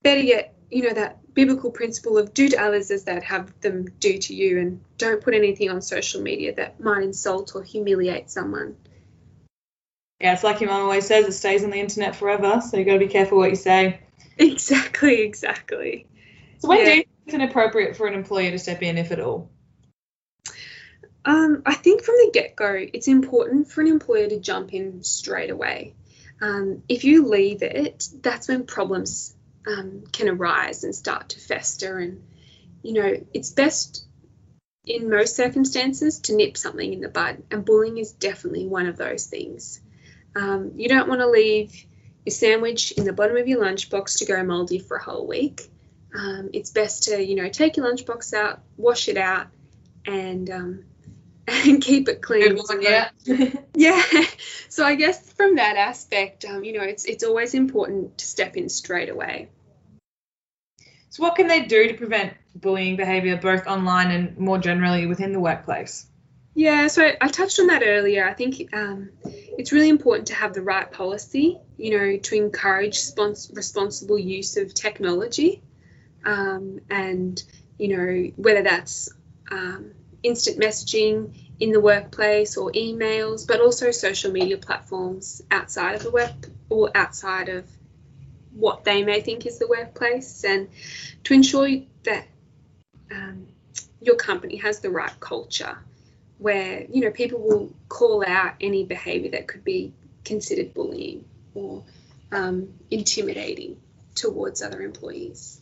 better 0.03 0.21
yet, 0.21 0.55
you 0.69 0.83
know, 0.83 0.93
that 0.93 1.33
biblical 1.33 1.71
principle 1.71 2.17
of 2.17 2.33
do 2.33 2.49
to 2.49 2.61
others 2.61 2.91
as 2.91 3.05
they'd 3.05 3.23
have 3.23 3.59
them 3.61 3.85
do 3.99 4.17
to 4.17 4.35
you, 4.35 4.59
and 4.59 4.81
don't 4.97 5.21
put 5.21 5.33
anything 5.33 5.69
on 5.69 5.81
social 5.81 6.21
media 6.21 6.53
that 6.55 6.79
might 6.79 7.03
insult 7.03 7.55
or 7.55 7.63
humiliate 7.63 8.29
someone. 8.29 8.75
Yeah, 10.19 10.33
it's 10.33 10.43
like 10.43 10.61
your 10.61 10.69
mum 10.69 10.83
always 10.83 11.07
says, 11.07 11.25
it 11.25 11.33
stays 11.33 11.63
on 11.63 11.69
the 11.69 11.79
internet 11.79 12.15
forever, 12.15 12.61
so 12.61 12.77
you've 12.77 12.87
got 12.87 12.93
to 12.93 12.99
be 12.99 13.07
careful 13.07 13.37
what 13.37 13.49
you 13.49 13.55
say. 13.55 13.99
Exactly, 14.35 15.21
exactly. 15.21 16.07
So, 16.57 16.67
when 16.67 16.79
yeah. 16.79 16.85
do 16.85 16.89
you 16.89 16.95
think 16.95 17.07
it's 17.27 17.35
inappropriate 17.35 17.95
for 17.95 18.07
an 18.07 18.15
employer 18.15 18.49
to 18.49 18.57
step 18.57 18.81
in, 18.81 18.97
if 18.97 19.11
at 19.11 19.19
all? 19.19 19.51
Um, 21.25 21.63
I 21.65 21.73
think 21.75 22.03
from 22.03 22.15
the 22.15 22.31
get 22.33 22.55
go, 22.55 22.75
it's 22.93 23.07
important 23.07 23.69
for 23.69 23.81
an 23.81 23.87
employer 23.87 24.27
to 24.27 24.39
jump 24.39 24.73
in 24.73 25.03
straight 25.03 25.49
away. 25.49 25.95
Um, 26.41 26.83
if 26.89 27.05
you 27.05 27.27
leave 27.27 27.63
it, 27.63 28.07
that's 28.21 28.49
when 28.49 28.65
problems 28.65 29.33
um, 29.65 30.03
can 30.11 30.27
arise 30.27 30.83
and 30.83 30.93
start 30.93 31.29
to 31.29 31.39
fester. 31.39 31.97
And, 31.97 32.23
you 32.81 32.93
know, 32.93 33.25
it's 33.33 33.51
best 33.51 34.05
in 34.85 35.09
most 35.09 35.37
circumstances 35.37 36.19
to 36.19 36.35
nip 36.35 36.57
something 36.57 36.91
in 36.91 36.99
the 36.99 37.07
bud, 37.07 37.43
and 37.49 37.63
bullying 37.63 37.97
is 37.97 38.11
definitely 38.11 38.67
one 38.67 38.87
of 38.87 38.97
those 38.97 39.27
things. 39.27 39.79
Um, 40.35 40.73
you 40.75 40.89
don't 40.89 41.07
want 41.07 41.21
to 41.21 41.29
leave 41.29 41.85
your 42.25 42.33
sandwich 42.33 42.91
in 42.91 43.05
the 43.05 43.13
bottom 43.13 43.37
of 43.37 43.47
your 43.47 43.61
lunchbox 43.63 44.19
to 44.19 44.25
go 44.25 44.43
moldy 44.43 44.79
for 44.79 44.97
a 44.97 45.03
whole 45.03 45.25
week. 45.25 45.61
Um, 46.13 46.49
it's 46.53 46.71
best 46.71 47.03
to, 47.03 47.23
you 47.23 47.35
know, 47.35 47.47
take 47.47 47.77
your 47.77 47.89
lunchbox 47.89 48.33
out, 48.33 48.61
wash 48.75 49.07
it 49.07 49.17
out, 49.17 49.47
and 50.05 50.49
um, 50.49 50.85
and 51.47 51.81
keep 51.81 52.07
it 52.07 52.21
clean. 52.21 52.55
One, 52.55 52.81
yeah. 52.81 53.09
yeah. 53.75 54.01
So 54.69 54.85
I 54.85 54.95
guess 54.95 55.31
from 55.33 55.55
that 55.55 55.75
aspect, 55.75 56.45
um, 56.45 56.63
you 56.63 56.73
know, 56.73 56.83
it's 56.83 57.05
it's 57.05 57.23
always 57.23 57.53
important 57.53 58.17
to 58.19 58.25
step 58.25 58.55
in 58.55 58.69
straight 58.69 59.09
away. 59.09 59.49
So 61.09 61.21
what 61.21 61.35
can 61.35 61.47
they 61.47 61.61
do 61.61 61.89
to 61.89 61.93
prevent 61.93 62.33
bullying 62.55 62.95
behaviour 62.95 63.37
both 63.37 63.67
online 63.67 64.09
and 64.09 64.37
more 64.37 64.57
generally 64.57 65.05
within 65.05 65.31
the 65.31 65.39
workplace? 65.39 66.07
Yeah, 66.55 66.87
so 66.87 67.11
I 67.19 67.27
touched 67.27 67.59
on 67.59 67.67
that 67.67 67.83
earlier. 67.83 68.27
I 68.27 68.33
think 68.33 68.73
um, 68.73 69.09
it's 69.23 69.71
really 69.71 69.89
important 69.89 70.27
to 70.27 70.35
have 70.35 70.53
the 70.53 70.61
right 70.61 70.91
policy, 70.91 71.59
you 71.77 71.97
know, 71.97 72.17
to 72.17 72.35
encourage 72.35 72.97
spons- 72.97 73.55
responsible 73.55 74.19
use 74.19 74.55
of 74.57 74.73
technology, 74.73 75.63
um, 76.25 76.79
and 76.89 77.41
you 77.79 77.95
know 77.95 78.31
whether 78.35 78.61
that's 78.61 79.09
um, 79.51 79.91
instant 80.23 80.59
messaging 80.59 81.35
in 81.59 81.71
the 81.71 81.79
workplace 81.79 82.57
or 82.57 82.71
emails, 82.71 83.45
but 83.47 83.61
also 83.61 83.91
social 83.91 84.31
media 84.31 84.57
platforms 84.57 85.41
outside 85.51 85.95
of 85.95 86.03
the 86.03 86.11
work 86.11 86.49
or 86.69 86.89
outside 86.95 87.49
of 87.49 87.65
what 88.53 88.83
they 88.83 89.03
may 89.03 89.21
think 89.21 89.45
is 89.45 89.59
the 89.59 89.67
workplace, 89.67 90.43
and 90.43 90.69
to 91.23 91.33
ensure 91.33 91.69
that 92.03 92.25
um, 93.11 93.47
your 94.01 94.15
company 94.15 94.57
has 94.57 94.79
the 94.79 94.89
right 94.89 95.19
culture 95.19 95.77
where 96.37 96.85
you 96.89 97.01
know 97.01 97.11
people 97.11 97.39
will 97.39 97.73
call 97.87 98.23
out 98.27 98.55
any 98.59 98.83
behaviour 98.83 99.31
that 99.31 99.47
could 99.47 99.63
be 99.63 99.93
considered 100.25 100.73
bullying 100.73 101.23
or 101.53 101.83
um, 102.31 102.73
intimidating 102.91 103.79
towards 104.15 104.61
other 104.61 104.81
employees. 104.81 105.59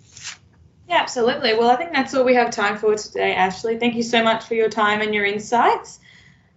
Yeah, 0.92 0.98
absolutely. 0.98 1.54
Well, 1.54 1.70
I 1.70 1.78
think 1.78 1.94
that's 1.94 2.14
all 2.14 2.26
we 2.26 2.36
have 2.36 2.52
time 2.52 2.78
for 2.78 2.94
today, 2.96 3.34
Ashley. 3.34 3.78
Thank 3.78 3.96
you 3.96 4.04
so 4.04 4.22
much 4.26 4.44
for 4.44 4.56
your 4.56 4.68
time 4.68 5.00
and 5.00 5.16
your 5.16 5.24
insights. 5.24 6.02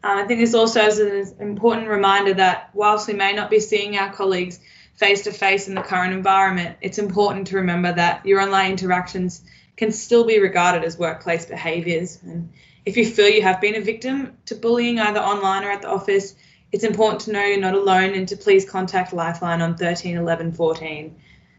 Uh, 0.02 0.22
I 0.22 0.24
think 0.24 0.40
this 0.40 0.54
also 0.54 0.80
is 0.80 0.98
an 0.98 1.36
important 1.38 1.86
reminder 1.86 2.34
that 2.34 2.70
whilst 2.74 3.06
we 3.06 3.14
may 3.14 3.32
not 3.32 3.48
be 3.48 3.60
seeing 3.60 3.96
our 3.96 4.12
colleagues 4.12 4.58
face 4.96 5.22
to 5.22 5.32
face 5.32 5.68
in 5.68 5.76
the 5.76 5.82
current 5.82 6.14
environment, 6.14 6.76
it's 6.80 6.98
important 6.98 7.46
to 7.46 7.58
remember 7.58 7.92
that 7.92 8.26
your 8.26 8.40
online 8.40 8.72
interactions 8.72 9.40
can 9.76 9.92
still 9.92 10.24
be 10.24 10.40
regarded 10.40 10.82
as 10.82 10.98
workplace 10.98 11.46
behaviours. 11.46 12.18
And 12.20 12.50
if 12.84 12.96
you 12.96 13.06
feel 13.06 13.28
you 13.28 13.42
have 13.42 13.60
been 13.60 13.76
a 13.76 13.80
victim 13.82 14.36
to 14.46 14.56
bullying 14.56 14.98
either 14.98 15.20
online 15.20 15.62
or 15.62 15.70
at 15.70 15.82
the 15.82 15.90
office, 15.90 16.34
it's 16.72 16.82
important 16.82 17.20
to 17.20 17.30
know 17.32 17.44
you're 17.44 17.60
not 17.60 17.74
alone 17.74 18.14
and 18.14 18.26
to 18.26 18.36
please 18.36 18.68
contact 18.68 19.12
Lifeline 19.12 19.62
on 19.62 19.76
13 19.76 20.16
11 20.16 20.50
14. 20.54 21.14